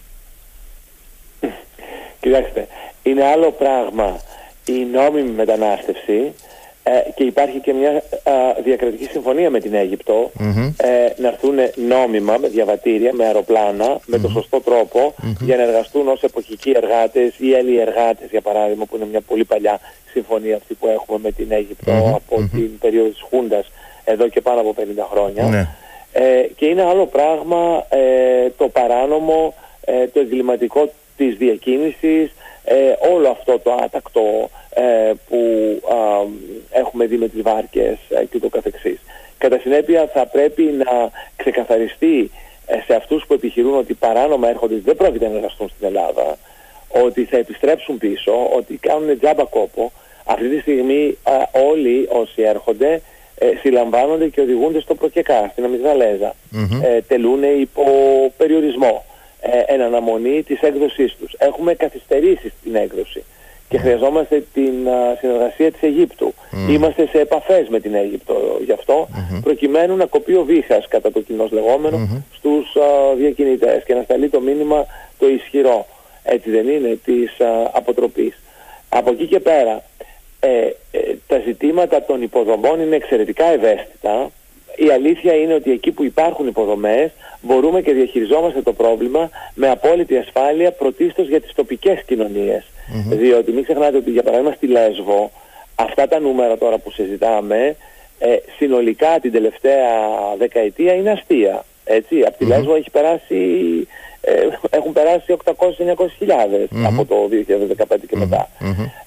Κοιτάξτε, 2.19 2.67
είναι 3.03 3.23
άλλο 3.23 3.51
πράγμα 3.51 4.21
η 4.65 4.85
νόμιμη 4.93 5.31
μετανάστευση 5.31 6.33
ε, 6.83 6.91
και 7.15 7.23
υπάρχει 7.23 7.59
και 7.59 7.73
μια 7.73 8.03
διακρατική 8.63 9.05
συμφωνία 9.05 9.49
με 9.49 9.59
την 9.59 9.73
αιγυπτο 9.73 10.31
ε, 10.77 11.21
να 11.21 11.27
έρθουν 11.27 11.55
νόμιμα 11.87 12.37
με 12.37 12.47
διαβατήρια, 12.47 13.13
με 13.13 13.25
αεροπλάνα, 13.25 13.99
με 14.05 14.19
το 14.19 14.29
σωστό 14.29 14.61
για 15.39 15.55
να 15.55 15.63
εργαστούν 15.63 16.07
ως 16.07 16.23
εποχικοί 16.23 16.71
εργάτες 16.75 17.33
ή 17.37 17.53
έλλοι 17.53 17.79
εργάτες 17.79 18.29
για 18.29 18.41
παράδειγμα 18.41 18.85
που 18.85 18.95
είναι 18.95 19.05
μια 19.05 19.21
πολύ 19.21 19.45
παλιά 19.45 19.79
συμφωνία 20.11 20.55
αυτή 20.55 20.73
που 20.73 20.87
έχουμε 20.87 21.19
με 21.23 21.31
την 21.31 21.51
αιγυπτο 21.51 21.91
από 22.15 22.49
την 22.51 22.77
περίοδο 22.79 23.09
της 23.09 23.21
Χούντας 23.29 23.71
εδώ 24.03 24.27
και 24.27 24.41
πάνω 24.41 24.59
από 24.59 24.75
50 24.77 24.81
χρόνια. 25.11 25.43
Ναι. 25.43 25.67
Ε, 26.13 26.47
και 26.55 26.65
είναι 26.65 26.83
άλλο 26.83 27.05
πράγμα 27.05 27.85
ε, 27.89 28.49
το 28.57 28.67
παράνομο, 28.67 29.53
ε, 29.85 30.07
το 30.07 30.19
εγκληματικό 30.19 30.91
της 31.17 31.37
διακίνησης, 31.37 32.33
όλο 33.13 33.29
αυτό 33.29 33.59
το 33.59 33.77
άτακτο 33.83 34.21
ε, 34.21 34.62
που 35.29 35.39
έχουμε 36.73 37.05
δει 37.05 37.17
με 37.17 37.27
τις 37.27 37.41
βάρκες 37.41 37.97
ε, 38.09 38.25
και 38.25 38.39
το 38.39 38.49
καθεξής. 38.49 38.99
Κατά 39.37 39.59
συνέπεια 39.59 40.09
θα 40.13 40.25
πρέπει 40.25 40.63
να 40.63 41.11
ξεκαθαριστεί 41.35 42.31
ε, 42.65 42.79
σε 42.85 42.95
αυτούς 42.95 43.25
που 43.27 43.33
επιχειρούν 43.33 43.77
ότι 43.77 43.93
παράνομα 43.93 44.49
έρχονται 44.49 44.75
δεν 44.85 44.95
πρόκειται 44.95 45.27
να 45.27 45.35
εργαστούν 45.35 45.69
στην 45.69 45.87
Ελλάδα, 45.87 46.37
ότι 47.05 47.23
θα 47.23 47.37
επιστρέψουν 47.37 47.97
πίσω, 47.97 48.49
ότι 48.55 48.77
κάνουν 48.77 49.19
τζάμπα 49.19 49.43
κόπο. 49.43 49.91
Αυτή 50.25 50.49
τη 50.49 50.59
στιγμή 50.59 51.17
όλοι 51.51 52.07
όσοι 52.11 52.41
έρχονται 52.41 53.01
συλλαμβάνονται 53.61 54.27
και 54.27 54.41
οδηγούνται 54.41 54.79
στο 54.79 54.95
προκεκά, 54.95 55.49
στην 55.51 55.63
αμυγδαλέζα. 55.63 56.35
Mm-hmm. 56.53 56.99
τελούν 57.07 57.43
υπό 57.43 57.83
περιορισμό, 58.37 59.05
εν 59.65 59.81
αναμονή 59.81 60.43
της 60.43 60.61
έκδοσής 60.61 61.15
τους. 61.19 61.33
Έχουμε 61.37 61.73
καθυστερήσει 61.73 62.53
στην 62.59 62.75
έκδοση 62.75 63.23
και 63.69 63.77
χρειαζόμαστε 63.77 64.43
την 64.53 64.73
συνεργασία 65.19 65.71
της 65.71 65.81
Αιγύπτου. 65.81 66.33
Είμαστε 66.69 67.07
σε 67.07 67.19
επαφές 67.19 67.67
με 67.67 67.79
την 67.79 67.93
Αίγυπτο 67.93 68.59
γι' 68.65 68.71
αυτό, 68.71 69.07
προκειμένου 69.43 69.95
να 69.95 70.05
κοπεί 70.05 70.33
ο 70.35 70.43
βήχας 70.43 70.87
κατά 70.87 71.11
το 71.11 71.21
κοινός 71.21 71.51
λεγόμενο 71.51 72.23
στους 72.33 72.75
α, 72.75 73.15
διακινητές 73.15 73.83
και 73.83 73.93
να 73.93 74.03
σταλεί 74.03 74.29
το 74.29 74.39
μήνυμα 74.39 74.85
το 75.19 75.27
ισχυρό, 75.27 75.85
έτσι 76.23 76.49
δεν 76.49 76.67
είναι, 76.67 76.99
της 77.03 77.39
α, 77.39 77.69
αποτροπής. 77.73 78.39
Από 78.89 79.09
εκεί 79.11 79.27
και 79.27 79.39
πέρα, 79.39 79.83
ε, 80.39 80.69
ε, 80.91 80.99
τα 81.27 81.41
ζητήματα 81.45 82.03
των 82.03 82.21
υποδομών 82.21 82.81
είναι 82.81 82.95
εξαιρετικά 82.95 83.45
ευαίσθητα. 83.45 84.31
Η 84.75 84.89
αλήθεια 84.89 85.33
είναι 85.33 85.53
ότι 85.53 85.71
εκεί 85.71 85.91
που 85.91 86.03
υπάρχουν 86.03 86.47
υποδομές 86.47 87.11
μπορούμε 87.41 87.81
και 87.81 87.93
διαχειριζόμαστε 87.93 88.61
το 88.61 88.73
πρόβλημα 88.73 89.29
με 89.53 89.69
απόλυτη 89.69 90.17
ασφάλεια 90.17 90.71
πρωτίστως 90.71 91.27
για 91.27 91.41
τις 91.41 91.53
τοπικές 91.53 92.03
κοινωνίες. 92.05 92.63
Διότι 93.09 93.51
μην 93.51 93.63
ξεχνάτε 93.63 93.97
ότι 93.97 94.11
για 94.11 94.23
παράδειγμα 94.23 94.53
στη 94.53 94.67
Λέσβο 94.67 95.31
αυτά 95.75 96.07
τα 96.07 96.19
νούμερα 96.19 96.57
τώρα 96.57 96.77
που 96.77 96.91
συζητάμε 96.91 97.75
ε, 98.19 98.35
συνολικά 98.57 99.19
την 99.21 99.31
τελευταία 99.31 99.89
δεκαετία 100.37 100.93
είναι 100.93 101.11
αστεία. 101.11 101.65
Έτσι, 101.83 102.21
από 102.21 102.37
τη 102.37 102.45
Λέσβο 102.45 102.75
έχει 102.75 102.89
περάσει, 102.89 103.37
ε, 104.25 104.47
έχουν 104.69 104.93
περάσει 104.93 105.35
800-900 105.45 106.07
χιλιάδες 106.17 106.67
από 106.85 107.05
το 107.05 107.15
2015 107.87 107.95
και 108.09 108.15
μετά. 108.15 108.49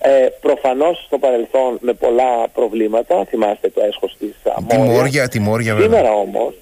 Ε, 0.01 0.27
προφανώς 0.41 1.05
στο 1.07 1.19
παρελθόν 1.19 1.79
με 1.81 1.93
πολλά 1.93 2.49
προβλήματα, 2.55 3.25
θυμάστε 3.25 3.69
το 3.69 3.83
έσχος 3.89 4.17
της 4.19 4.35
Αμόρια. 4.55 5.29
Τιμόρια, 5.29 5.75
βέβαια. 5.75 5.99
Σήμερα 5.99 6.13
όμως, 6.15 6.55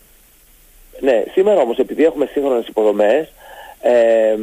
ναι, 1.00 1.22
σήμερα 1.32 1.60
όμως 1.60 1.78
επειδή 1.78 2.04
έχουμε 2.04 2.28
σύγχρονες 2.32 2.66
υποδομές, 2.66 3.32
ε, 3.80 4.34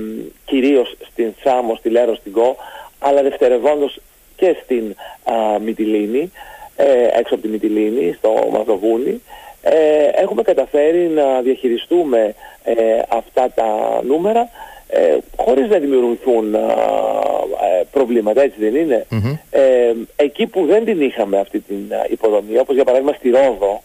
κυρίως 0.45 0.95
στην 1.11 1.33
Σάμο, 1.43 1.75
στη 1.75 1.89
Λέρο, 1.89 2.15
στην 2.15 2.31
Κο, 2.31 2.55
αλλά 2.99 3.21
δευτερευόντως 3.21 3.99
και 4.35 4.55
στην 4.63 4.95
α, 5.23 5.59
Μυτιλίνη, 5.59 6.31
ε, 6.75 7.19
έξω 7.19 7.33
από 7.33 7.43
τη 7.43 7.47
Μυτιλίνη, 7.49 8.15
στο 8.17 8.49
Μαυροβούνι, 8.51 9.21
ε, 9.61 10.21
έχουμε 10.21 10.41
καταφέρει 10.41 11.07
να 11.07 11.41
διαχειριστούμε 11.41 12.35
ε, 12.63 12.73
αυτά 13.09 13.51
τα 13.55 14.01
νούμερα 14.03 14.49
ε, 14.87 15.17
χωρίς 15.35 15.69
να 15.69 15.77
δημιουργηθούν 15.77 16.55
προβλήματα, 17.91 18.41
έτσι 18.41 18.59
δεν 18.59 18.75
είναι. 18.75 19.05
εκεί 20.15 20.47
που 20.47 20.65
δεν 20.65 20.85
την 20.85 21.01
είχαμε 21.01 21.39
αυτή 21.39 21.59
την 21.59 21.93
υποδομή, 22.09 22.57
όπως 22.57 22.75
για 22.75 22.83
παράδειγμα 22.83 23.13
στη 23.13 23.29
Ρόδο, 23.29 23.83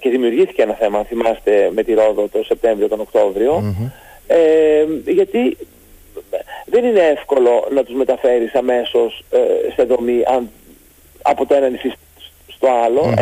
και 0.00 0.10
δημιουργήθηκε 0.10 0.62
ένα 0.62 0.74
θέμα, 0.74 0.98
αν 0.98 1.04
θυμάστε, 1.04 1.70
με 1.74 1.82
τη 1.82 1.94
Ρόδο 1.94 2.28
το 2.28 2.42
Σεπτέμβριο, 2.44 2.88
τον 2.88 3.00
Οκτώβριο, 3.00 3.74
ε, 4.26 4.84
γιατί 5.06 5.56
δεν 6.64 6.84
είναι 6.84 7.00
εύκολο 7.00 7.68
να 7.70 7.84
τους 7.84 7.94
μεταφέρεις 7.94 8.54
αμέσως 8.54 9.24
ε, 9.30 9.72
σε 9.74 9.82
δομή 9.82 10.22
αν, 10.26 10.50
από 11.22 11.46
το 11.46 11.54
ένα 11.54 11.68
νησί 11.68 11.92
στο 12.46 12.68
άλλο. 12.84 13.14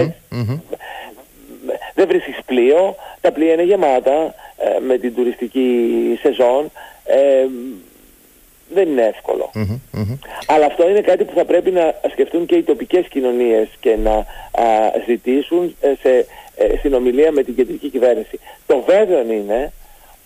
Δεν 2.02 2.10
βρίσκεις 2.10 2.44
πλοίο, 2.44 2.96
τα 3.20 3.32
πλοία 3.32 3.52
είναι 3.52 3.62
γεμάτα 3.62 4.34
ε, 4.56 4.78
με 4.86 4.98
την 4.98 5.14
τουριστική 5.14 6.18
σεζόν. 6.20 6.70
Ε, 7.04 7.46
δεν 8.74 8.88
είναι 8.88 9.14
Αλλά 10.46 10.66
αυτό 10.66 10.88
είναι 10.88 11.00
κάτι 11.00 11.24
που 11.24 11.32
θα 11.34 11.44
πρέπει 11.44 11.70
να 11.70 11.94
σκεφτούν 12.10 12.46
και 12.46 12.56
οι 12.56 12.62
τοπικές 12.62 13.06
κοινωνίες 13.08 13.68
και 13.80 13.96
να 13.96 14.26
ζητήσουν 15.06 15.76
σε 16.00 16.26
συνομιλία 16.80 17.32
με 17.32 17.42
την 17.42 17.54
κεντρική 17.54 17.88
κυβέρνηση. 17.88 18.38
Το 18.66 18.82
βέβαιο 18.86 19.32
είναι 19.32 19.72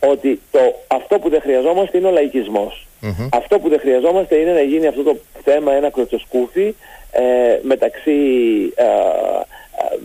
ότι 0.01 0.41
το, 0.51 0.59
αυτό 0.87 1.19
που 1.19 1.29
δεν 1.29 1.41
χρειαζόμαστε 1.41 1.99
είναι 1.99 2.07
ο 2.07 2.11
λαϊκισμος 2.11 2.87
Αυτό 3.31 3.59
που 3.59 3.69
δεν 3.69 3.81
χρειαζόμαστε 3.81 4.37
είναι 4.37 4.53
να 4.53 4.61
γίνει 4.61 4.87
αυτό 4.87 5.03
το 5.03 5.17
θέμα 5.45 5.73
ένα 5.73 5.91
κροτσοσκούφι 5.91 6.75
ε, 7.11 7.59
μεταξύ 7.62 8.12
ε, 8.75 8.85
ε, 8.85 9.99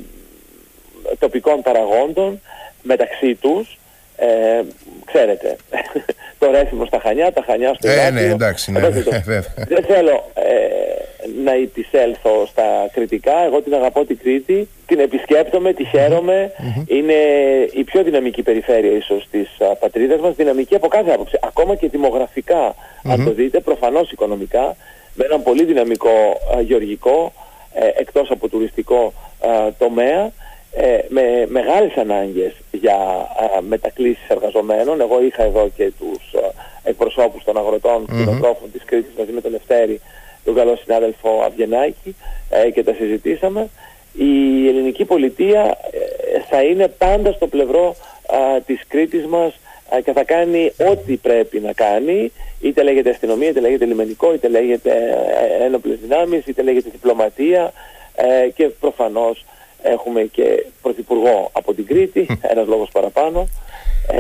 τοπικών 1.20 1.62
παραγόντων, 1.62 2.42
μεταξύ 2.82 3.36
τους, 3.36 3.80
ε, 4.16 4.62
ξέρετε, 5.06 5.56
το 6.40 6.52
ρέθιμο 6.52 6.86
στα 6.86 7.00
Χανιά, 7.00 7.34
τα 7.34 7.44
Χανιά 7.46 7.74
στο 7.74 7.90
ε, 7.90 8.10
ναι, 8.10 8.22
εντάξει, 8.22 8.72
ναι, 8.72 8.80
δεν 9.74 9.84
θέλω, 9.88 10.32
να 11.44 11.56
υπησέλθω 11.56 12.46
στα 12.48 12.90
κριτικά. 12.92 13.44
Εγώ 13.46 13.62
την 13.62 13.74
αγαπώ 13.74 14.06
την 14.06 14.18
Κρήτη, 14.18 14.68
την 14.86 15.00
επισκέπτομαι, 15.00 15.74
τη 15.74 15.86
χαιρομαι 15.86 16.52
Είναι 16.86 17.14
η 17.74 17.84
πιο 17.84 18.04
δυναμική 18.04 18.42
περιφέρεια 18.42 18.92
ίσως 18.92 19.28
της 19.32 19.50
α, 19.60 19.76
πατρίδας 19.76 20.20
μας, 20.20 20.36
δυναμική 20.36 20.76
από 20.76 20.88
κάθε 20.88 21.12
άποψη. 21.12 21.38
Ακόμα 21.42 21.76
και 21.76 21.88
δημογραφικά, 21.88 22.76
αν 23.04 23.26
το 23.26 23.32
δείτε, 23.32 23.60
προφανώς 23.60 24.12
οικονομικά, 24.12 24.76
με 25.14 25.26
έναν 25.26 25.44
πολύ 25.44 25.64
δυναμικό 25.64 26.40
γεωργικό, 26.62 27.34
ε, 27.74 27.88
εκτός 28.00 28.32
από 28.32 28.48
τουριστικό 28.48 29.14
τομέα, 29.78 30.32
ε, 30.72 31.00
με 31.08 31.46
μεγάλες 31.48 31.96
ανάγκες 31.96 32.54
για 32.72 32.96
α, 32.96 33.62
μετακλήσεις 33.62 34.30
εργαζομένων. 34.30 35.02
Εγώ 35.02 35.24
είχα 35.24 35.44
εδώ 35.44 35.70
και 35.76 35.92
τους 36.00 36.42
εκπροσώπους 36.84 37.44
των 37.44 37.58
αγροτών, 37.58 38.02
mm-hmm. 38.04 38.08
κτηνοτρόφων 38.08 38.72
της 38.72 38.82
Κρήτης 38.86 39.12
μαζί 39.18 39.32
με 39.32 39.42
τον 39.42 39.54
Ευτέρη, 39.54 40.02
τον 40.44 40.56
καλό 40.56 40.76
συνάδελφο 40.76 41.44
Αυγενάκη 41.46 42.16
ε, 42.50 42.70
και 42.70 42.84
τα 42.84 42.94
συζητήσαμε. 42.94 43.70
Η 44.14 44.68
ελληνική 44.68 45.06
πολιτεία 45.06 45.78
ε, 45.92 46.40
θα 46.50 46.64
είναι 46.64 46.88
πάντα 46.88 47.32
στο 47.32 47.48
πλευρό 47.48 47.96
α, 48.26 48.62
της 48.66 48.82
Κρήτης 48.88 49.26
μας 49.26 49.60
και 50.04 50.12
θα 50.12 50.24
κάνει 50.24 50.72
ό,τι 50.90 51.16
πρέπει 51.16 51.60
να 51.60 51.74
κάνει, 51.74 52.32
είτε 52.62 52.84
λέγεται 52.84 53.10
αστυνομία, 53.10 53.50
είτε 53.50 53.60
λέγεται 53.60 53.86
λιμενικό, 53.86 54.34
είτε 54.34 54.48
λέγεται 54.48 54.92
ε, 55.60 55.64
ένοπλες 55.64 56.00
δυνάμεις, 56.00 56.46
είτε 56.46 56.62
λέγεται 56.62 56.90
διπλωματία 56.92 57.74
και 58.56 58.68
προφανώς 58.68 59.46
έχουμε 59.82 60.22
και 60.22 60.66
πρωθυπουργό 60.82 61.50
από 61.52 61.74
την 61.74 61.86
Κρήτη, 61.86 62.28
ένας 62.42 62.68
λόγος 62.68 62.90
παραπάνω, 62.92 63.48
ε, 64.08 64.16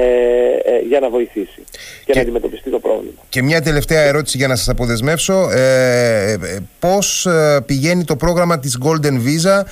ε, 0.73 0.79
για 0.87 0.99
να 0.99 1.09
βοηθήσει 1.09 1.63
και, 2.05 2.13
να 2.15 2.21
αντιμετωπιστεί 2.21 2.69
το 2.69 2.79
πρόβλημα. 2.79 3.13
Και 3.29 3.41
μια 3.41 3.61
τελευταία 3.61 4.01
ερώτηση 4.01 4.37
για 4.37 4.47
να 4.47 4.55
σας 4.55 4.69
αποδεσμεύσω. 4.69 5.49
Ε, 5.51 6.31
ε 6.31 6.37
πώς 6.79 7.27
πηγαίνει 7.65 8.03
το 8.03 8.15
πρόγραμμα 8.15 8.59
της 8.59 8.77
Golden 8.83 9.13
Visa; 9.13 9.63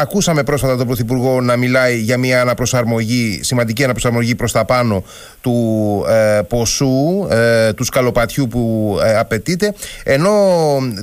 ακούσαμε 0.00 0.42
πρόσφατα 0.42 0.76
τον 0.76 0.86
Πρωθυπουργό 0.86 1.40
να 1.40 1.56
μιλάει 1.56 1.98
για 1.98 2.18
μια 2.18 2.40
αναπροσαρμογή, 2.40 3.40
σημαντική 3.42 3.84
αναπροσαρμογή 3.84 4.34
προς 4.34 4.52
τα 4.52 4.64
πάνω 4.64 5.04
του 5.40 6.04
ποσού, 6.48 7.28
του 7.76 7.84
σκαλοπατιού 7.84 8.48
που 8.48 8.96
απαιτείται. 9.16 9.74
Ενώ 10.04 10.32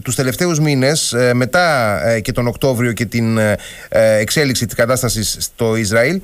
τους 0.03 0.15
τελευταίους 0.15 0.59
μήνες, 0.59 1.15
μετά 1.33 1.99
και 2.21 2.31
τον 2.31 2.47
Οκτώβριο 2.47 2.91
και 2.91 3.05
την 3.05 3.39
εξέλιξη 3.99 4.65
της 4.65 4.75
κατάστασης 4.75 5.37
στο 5.39 5.75
Ισραήλ, 5.75 6.21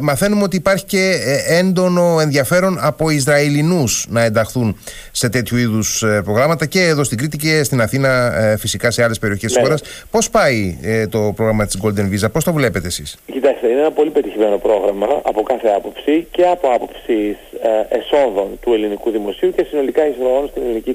μαθαίνουμε 0.00 0.42
ότι 0.42 0.56
υπάρχει 0.56 0.84
και 0.84 1.20
ε, 1.24 1.58
έντονο 1.58 2.20
ενδιαφέρον 2.20 2.78
από 2.80 3.10
Ισραηλινούς 3.10 4.06
να 4.08 4.24
ενταχθούν 4.24 4.76
σε 5.12 5.28
τέτοιου 5.28 5.56
είδους 5.56 6.02
ε, 6.02 6.20
προγράμματα 6.24 6.66
και 6.66 6.80
εδώ 6.80 7.04
στην 7.04 7.18
Κρήτη 7.18 7.36
και 7.36 7.62
στην 7.62 7.80
Αθήνα 7.80 8.08
ε, 8.42 8.56
φυσικά 8.56 8.90
σε 8.90 9.02
άλλες 9.02 9.18
περιοχές 9.18 9.52
ναι. 9.52 9.58
της 9.58 9.66
χώρας. 9.66 9.82
Πώς 10.10 10.30
πάει 10.30 10.78
το 11.10 11.32
πρόγραμμα 11.36 11.66
της 11.66 11.78
Golden 11.82 12.06
Visa, 12.12 12.32
πώς 12.32 12.44
το 12.44 12.52
βλέπετε 12.52 12.86
εσείς; 12.86 13.16
Κοιτάξτε, 13.32 13.68
είναι 13.68 13.80
ένα 13.80 13.90
πολύ 13.90 14.10
πετυχημένο 14.10 14.58
πρόγραμμα 14.58 15.06
από 15.22 15.42
κάθε 15.42 15.68
άποψη 15.68 16.26
και 16.30 16.42
από 16.42 16.68
άποψης 16.74 17.36
εσόδων 17.88 18.58
του 18.60 18.72
ελληνικού 18.72 19.10
δημοσίου 19.10 19.52
και 19.56 19.66
συνολικά 19.68 20.06
εισρωών 20.08 20.48
στην 20.48 20.62
ελληνική 20.62 20.94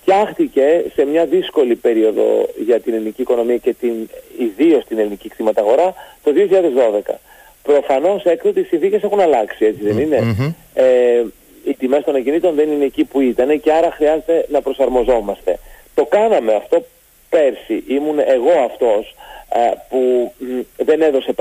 φτιάχτηκε 0.00 0.84
σε 0.94 1.04
μια 1.04 1.24
δύσκολη 1.24 1.74
περίοδο 1.76 2.48
για 2.64 2.80
την 2.80 2.94
ελληνική 2.94 3.22
οικονομία 3.22 3.56
και 3.56 3.72
την, 3.72 4.08
ιδίως 4.38 4.84
την 4.84 4.98
ελληνική 4.98 5.28
κτηματαγορά 5.28 5.94
το 6.22 6.32
2012. 7.10 7.14
Προφανώς 7.62 8.24
έκτοτε 8.24 8.60
οι 8.60 8.64
συνθήκες 8.64 9.02
έχουν 9.02 9.20
αλλάξει, 9.20 9.64
έτσι 9.64 9.82
δεν 9.82 9.98
ειναι 9.98 10.52
Ε, 10.74 11.22
οι 11.64 11.74
τιμές 11.74 12.04
των 12.04 12.14
ακινήτων 12.14 12.54
δεν 12.54 12.70
είναι 12.70 12.84
εκεί 12.84 13.04
που 13.04 13.20
ήταν 13.20 13.60
και 13.60 13.72
άρα 13.72 13.90
χρειάζεται 13.90 14.46
να 14.48 14.60
προσαρμοζόμαστε. 14.60 15.58
Το 15.94 16.04
κάναμε 16.04 16.54
αυτό 16.54 16.84
πέρσι. 17.28 17.84
Ήμουν 17.86 18.18
εγώ 18.18 18.52
αυτός 18.64 19.14
που 19.88 20.32
δεν 20.76 21.00
έδωσε 21.00 21.32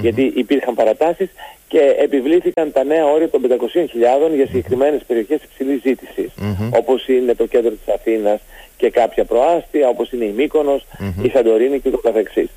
γιατί 0.00 0.32
υπήρχαν 0.36 0.74
παρατάσεις 0.74 1.30
και 1.68 1.94
επιβλήθηκαν 1.98 2.72
τα 2.72 2.84
νέα 2.84 3.06
όρια 3.06 3.28
των 3.28 3.40
500.000 3.48 4.34
για 4.34 4.46
συγκεκριμένες 4.46 5.02
περιοχές 5.06 5.42
υψηλής 5.42 5.80
ζήτησης, 5.82 6.30
όπως 6.74 7.08
είναι 7.08 7.34
το 7.34 7.46
κέντρο 7.46 7.70
της 7.70 7.94
Αθήνας 7.94 8.40
και 8.76 8.90
κάποια 8.90 9.24
προάστια, 9.24 9.88
όπως 9.88 10.12
είναι 10.12 10.24
η 10.24 10.32
Μύκονος, 10.36 10.86
η 11.22 11.28
Σαντορίνη 11.28 11.80
και 11.80 11.90
το 11.90 11.98
καθεξής. 11.98 12.48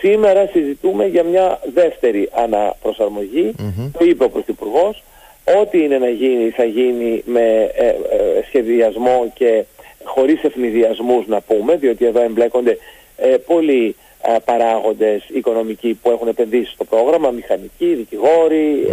Σήμερα 0.00 0.48
συζητούμε 0.52 1.06
για 1.06 1.22
μια 1.22 1.60
δεύτερη 1.74 2.28
αναπροσαρμογή. 2.32 3.54
Το 3.98 4.04
είπε 4.04 4.24
ο 4.24 4.30
Πρωθυπουργός. 4.30 5.02
Ό,τι 5.60 5.82
είναι 5.82 5.98
να 5.98 6.08
γίνει 6.08 6.50
θα 6.50 6.64
γίνει 6.64 7.22
με 7.26 7.70
ε, 7.74 7.86
ε, 7.86 7.94
σχεδιασμό 8.46 9.30
και 9.34 9.64
χωρίς 10.04 10.42
ευνηδιασμούς 10.42 11.26
να 11.26 11.40
πούμε, 11.40 11.76
διότι 11.76 12.04
εδώ 12.04 12.22
εμπλέκονται 12.22 12.78
ε, 13.16 13.36
πολλοί 13.46 13.96
παράγοντες 14.44 15.24
οικονομικοί 15.28 15.98
που 16.02 16.10
έχουν 16.10 16.28
επενδύσει 16.28 16.72
στο 16.72 16.84
πρόγραμμα, 16.84 17.30
μηχανικοί, 17.30 17.94
δικηγόροι, 17.94 18.86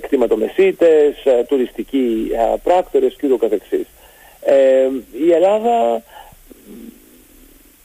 κτηματομεσίτες, 0.00 1.14
τουριστικοί 1.48 2.30
πράκτορες 2.62 3.16
και 3.20 3.26
καθεξής. 3.40 3.86
Η 5.26 5.32
Ελλάδα 5.32 6.02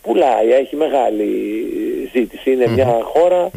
πουλάει, 0.02 0.50
έχει 0.52 0.76
μεγάλη 0.76 1.30
ζήτηση. 2.14 2.52
Είναι 2.52 2.68
μια 2.68 3.00
χώρα 3.04 3.42
α, 3.44 3.50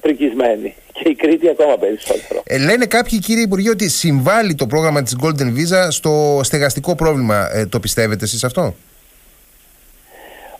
πρικισμένη. 0.00 0.74
Και 0.92 1.08
η 1.08 1.14
Κρήτη 1.14 1.48
ακόμα 1.48 1.78
περισσότερο. 1.78 2.42
Ε, 2.44 2.58
λένε 2.58 2.86
κάποιοι 2.86 3.18
κύριοι 3.18 3.40
Υπουργοί 3.40 3.68
ότι 3.68 3.88
συμβάλλει 3.88 4.54
το 4.54 4.66
πρόγραμμα 4.66 5.02
της 5.02 5.16
Golden 5.22 5.46
Visa 5.46 5.86
στο 5.88 6.40
στεγαστικό 6.42 6.94
πρόβλημα. 6.94 7.48
Ε, 7.52 7.66
το 7.66 7.80
πιστεύετε 7.80 8.24
εσείς 8.24 8.44
αυτό; 8.44 8.74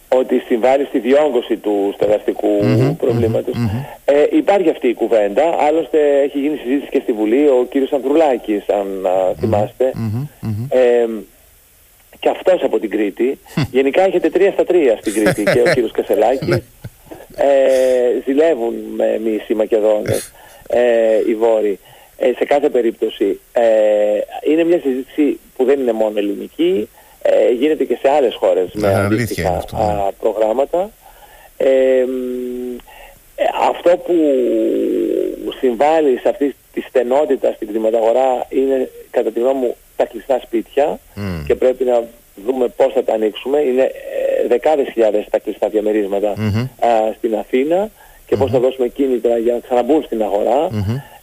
Ότι 0.08 0.38
συμβάλλει 0.38 0.84
στη 0.84 0.98
διόγκωση 0.98 1.56
του 1.56 1.90
στεγαστικού 1.94 2.48
προβληματος 2.98 3.54
Ε, 4.04 4.26
υπάρχει 4.30 4.70
αυτή 4.70 4.88
η 4.88 4.94
κουβέντα. 4.94 5.56
Άλλωστε 5.58 5.98
έχει 6.24 6.38
γίνει 6.38 6.56
συζήτηση 6.56 6.90
και 6.90 7.00
στη 7.02 7.12
Βουλή 7.12 7.48
ο 7.48 7.66
κύριος 7.70 7.92
Ανδρουλάκης, 7.92 8.68
αν 8.68 9.06
θυμάστε. 9.38 9.92
Ε, 10.68 11.06
και 12.20 12.28
αυτός 12.28 12.62
από 12.62 12.78
την 12.78 12.90
Κρήτη. 12.90 13.38
Γενικά 13.78 14.02
έχετε 14.02 14.30
τρία 14.30 14.52
στα 14.52 14.64
τρία 14.64 14.96
στην 15.00 15.12
Κρήτη 15.12 15.42
και 15.42 15.60
ο 15.60 15.72
κύριος 15.72 15.90
Κασελάκης. 15.90 16.48
Ναι. 16.48 16.56
ε, 17.36 18.22
ζηλεύουν 18.24 18.74
με 18.96 19.06
εμείς 19.06 19.48
οι 19.48 19.54
Μακεδόνες, 19.54 20.32
ε, 20.68 20.80
οι 21.28 21.34
Βόροι. 21.34 21.78
Ε, 22.18 22.32
σε 22.36 22.44
κάθε 22.44 22.68
περίπτωση 22.68 23.40
ε, 23.52 23.62
είναι 24.50 24.64
μια 24.64 24.80
συζήτηση 24.82 25.38
που 25.56 25.64
δεν 25.64 25.80
είναι 25.80 25.92
μόνο 25.92 26.18
ελληνική, 26.18 26.88
ε, 27.22 27.50
γίνεται 27.50 27.84
και 27.84 27.98
σε 28.00 28.10
άλλες 28.10 28.34
χώρες 28.34 28.70
με 28.72 28.94
αντίστοιχα 28.94 29.50
ναι. 29.50 30.08
προγράμματα. 30.20 30.90
αυτό 33.68 33.90
που 33.96 34.14
συμβάλλει 35.60 36.18
σε 36.18 36.28
αυτή 36.28 36.54
τη 36.72 36.80
στενότητα 36.80 37.52
στην 37.52 37.68
κτηματαγορά 37.68 38.46
είναι 38.48 38.90
κατά 39.10 39.30
τη 39.30 39.40
γνώμη 39.40 39.58
μου 39.58 39.76
τα 39.96 40.04
κλειστά 40.06 40.40
σπίτια 40.44 40.98
και 41.46 41.54
πρέπει 41.54 41.84
να 41.84 42.02
δούμε 42.46 42.68
πώς 42.68 42.92
θα 42.92 43.04
τα 43.04 43.14
ανοίξουμε. 43.14 43.58
Είναι 43.58 43.82
ε, 43.82 44.46
δεκάδες 44.48 44.88
χιλιάδες 44.92 45.26
τα 45.30 45.38
κλειστά 45.38 45.68
στην 47.16 47.36
Αθήνα 47.36 47.90
και 48.26 48.36
πώς 48.36 48.50
θα 48.50 48.58
δώσουμε 48.58 48.88
κίνητρα 48.88 49.38
για 49.38 49.52
να 49.52 49.58
ξαναμπούν 49.58 50.02
στην 50.02 50.22
αγορά. 50.22 50.68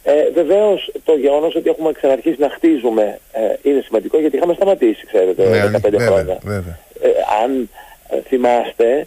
Ε, 0.08 0.30
βεβαίως 0.34 0.92
το 1.04 1.14
γεγονός 1.14 1.54
ότι 1.54 1.68
έχουμε 1.68 1.92
ξαναρχίσει 1.92 2.36
να 2.38 2.50
χτίζουμε 2.50 3.18
ε, 3.32 3.70
είναι 3.70 3.80
σημαντικό 3.86 4.18
γιατί 4.20 4.36
είχαμε 4.36 4.54
σταματήσει 4.54 5.06
ξέρετε 5.06 5.70
15 5.84 5.90
ναι, 5.90 6.04
χρόνια. 6.04 6.38
Ε, 7.02 7.08
αν 7.44 7.70
ε, 8.08 8.20
θυμάστε 8.28 9.06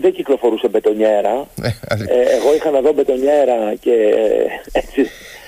δεν 0.00 0.12
κυκλοφορούσε 0.12 0.68
μπετονιέρα. 0.68 1.46
εγώ 2.38 2.54
είχα 2.54 2.70
να 2.70 2.80
δω 2.80 2.92
μπετονιέρα 2.92 3.74
και 3.80 4.14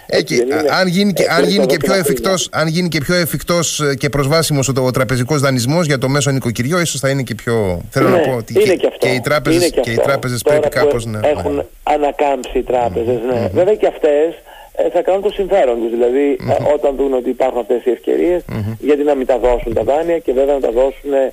έτσι 0.07 0.47
ε, 0.51 0.75
αν 0.81 0.87
γίνει 0.87 1.13
και, 1.13 1.27
αν 1.31 1.45
γίνει 1.45 1.67
και 1.67 1.77
πιο 1.77 1.95
εφικτός, 1.95 2.49
αν 2.53 2.67
γίνει 2.67 2.89
και 2.89 3.01
πιο 3.01 3.15
εφικτός 3.15 3.81
ε, 3.81 3.95
και 3.95 4.09
προσβάσιμος 4.09 4.69
ο, 4.69 4.73
ο 4.85 4.91
τραπεζικός 4.91 5.41
δανεισμός 5.41 5.87
για 5.87 5.99
το 5.99 6.09
μέσο 6.09 6.31
νοικοκυριό, 6.31 6.81
ίσως 6.81 7.01
θα 7.01 7.09
είναι 7.09 7.23
και 7.23 7.35
πιο... 7.35 7.81
Θέλω 7.91 8.09
ναι, 8.09 8.17
να 8.17 8.23
πω 8.23 8.37
ότι 8.37 8.53
και, 8.53 8.77
και, 8.77 8.91
και, 8.99 9.09
οι 9.09 9.21
τράπεζες, 9.21 9.71
και, 9.71 9.81
και 9.81 9.91
οι 9.91 9.97
τράπεζες 9.97 10.43
πρέπει 10.43 10.69
κάπως 10.69 11.05
να... 11.05 11.21
Έχουν 11.29 11.55
ναι. 11.55 11.63
ανακάμψει 11.83 12.59
οι 12.59 12.63
τράπεζες, 12.63 13.21
ναι. 13.33 13.51
Βέβαια 13.53 13.75
και 13.75 13.87
αυτές 13.87 14.35
ε, 14.35 14.56
θα 14.93 15.03
κάνουν 15.03 15.23
το 15.23 15.31
συμφέρον 15.31 15.81
τους. 15.81 15.91
Δηλαδή 15.91 16.39
όταν 16.75 16.97
δουν 16.97 17.13
ότι 17.15 17.29
υπάρχουν 17.29 17.61
αυτές 17.61 17.85
οι 17.85 17.91
ευκαιρίες, 17.91 18.45
γιατί 18.79 19.03
να 19.03 19.15
μην 19.15 19.27
τα 19.27 19.39
δώσουν 19.39 19.75
τα 19.75 19.83
δάνεια 19.83 20.19
και 20.19 20.33
βέβαια 20.33 20.55
να 20.55 20.61
τα 20.61 20.71
δώσουν 20.71 21.13
ε, 21.13 21.33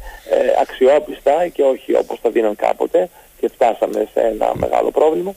αξιόπιστα 0.62 1.48
και 1.48 1.64
όχι 1.64 1.96
όπως 1.96 2.22
τα 2.22 2.30
δίναν 2.30 2.56
κάποτε 2.56 3.10
και 3.40 3.50
φτάσαμε 3.50 4.08
σε 4.14 4.20
ένα 4.20 4.52
μεγάλο 4.54 4.92
πρόβλημα. 4.92 5.36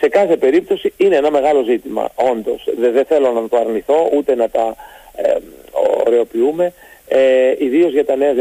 Σε 0.00 0.08
κάθε 0.08 0.36
περίπτωση 0.36 0.92
είναι 0.96 1.16
ένα 1.16 1.30
μεγάλο 1.30 1.62
ζήτημα, 1.62 2.08
όντως. 2.14 2.68
Δεν, 2.78 3.04
θέλω 3.04 3.32
να 3.32 3.48
το 3.48 3.56
αρνηθώ, 3.56 4.08
ούτε 4.16 4.34
να 4.34 4.48
τα 4.48 4.76
ε, 5.14 5.34
ωρεοποιούμε, 6.06 6.72
ε, 7.08 7.54
ιδίως 7.58 7.92
για 7.92 8.04
τα 8.04 8.16
νέα 8.16 8.34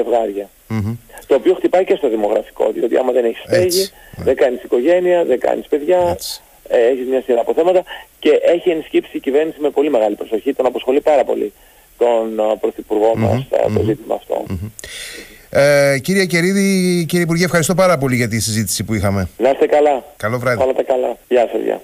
Το 1.27 1.35
οποίο 1.35 1.53
χτυπάει 1.53 1.83
και 1.83 1.95
στο 1.95 2.09
δημογραφικό, 2.09 2.71
διότι 2.71 2.97
άμα 2.97 3.11
δεν 3.11 3.25
έχεις 3.25 3.43
στέγη, 3.47 3.89
δεν 4.17 4.35
κάνεις 4.35 4.63
οικογένεια, 4.63 5.25
δεν 5.25 5.39
κάνεις 5.39 5.67
παιδιά, 5.67 6.17
ε, 6.67 6.87
έχεις 6.87 7.07
μια 7.07 7.21
σειρά 7.21 7.39
από 7.39 7.53
θέματα 7.53 7.83
και 8.19 8.39
έχει 8.55 8.69
ενσκύψει 8.69 9.17
η 9.17 9.19
κυβέρνηση 9.19 9.57
με 9.59 9.69
πολύ 9.69 9.89
μεγάλη 9.89 10.15
προσοχή, 10.15 10.53
τον 10.53 10.65
αποσχολεί 10.65 11.01
πάρα 11.01 11.23
πολύ 11.23 11.53
τον 11.99 12.39
ε, 12.39 12.57
Πρωθυπουργό 12.59 13.15
μας 13.15 13.45
ε, 13.49 13.73
το 13.73 13.83
ζήτημα 13.83 14.15
αυτό. 14.15 14.45
Ε, 15.49 15.99
κύριε 15.99 16.25
Κερίδη, 16.25 17.05
κύριε 17.07 17.23
Υπουργέ, 17.23 17.43
ευχαριστώ 17.43 17.75
πάρα 17.75 17.97
πολύ 17.97 18.15
για 18.15 18.27
τη 18.27 18.39
συζήτηση 18.39 18.83
που 18.83 18.93
είχαμε. 18.93 19.29
Να 19.37 19.49
είστε 19.49 19.65
καλά. 19.65 20.03
Καλό 20.17 20.37
βράδυ. 20.39 20.63
Όλα 20.63 20.73
τα 20.73 20.83
καλά. 20.83 21.17
Γεια 21.27 21.47
σας, 21.51 21.61
γεια. 21.61 21.77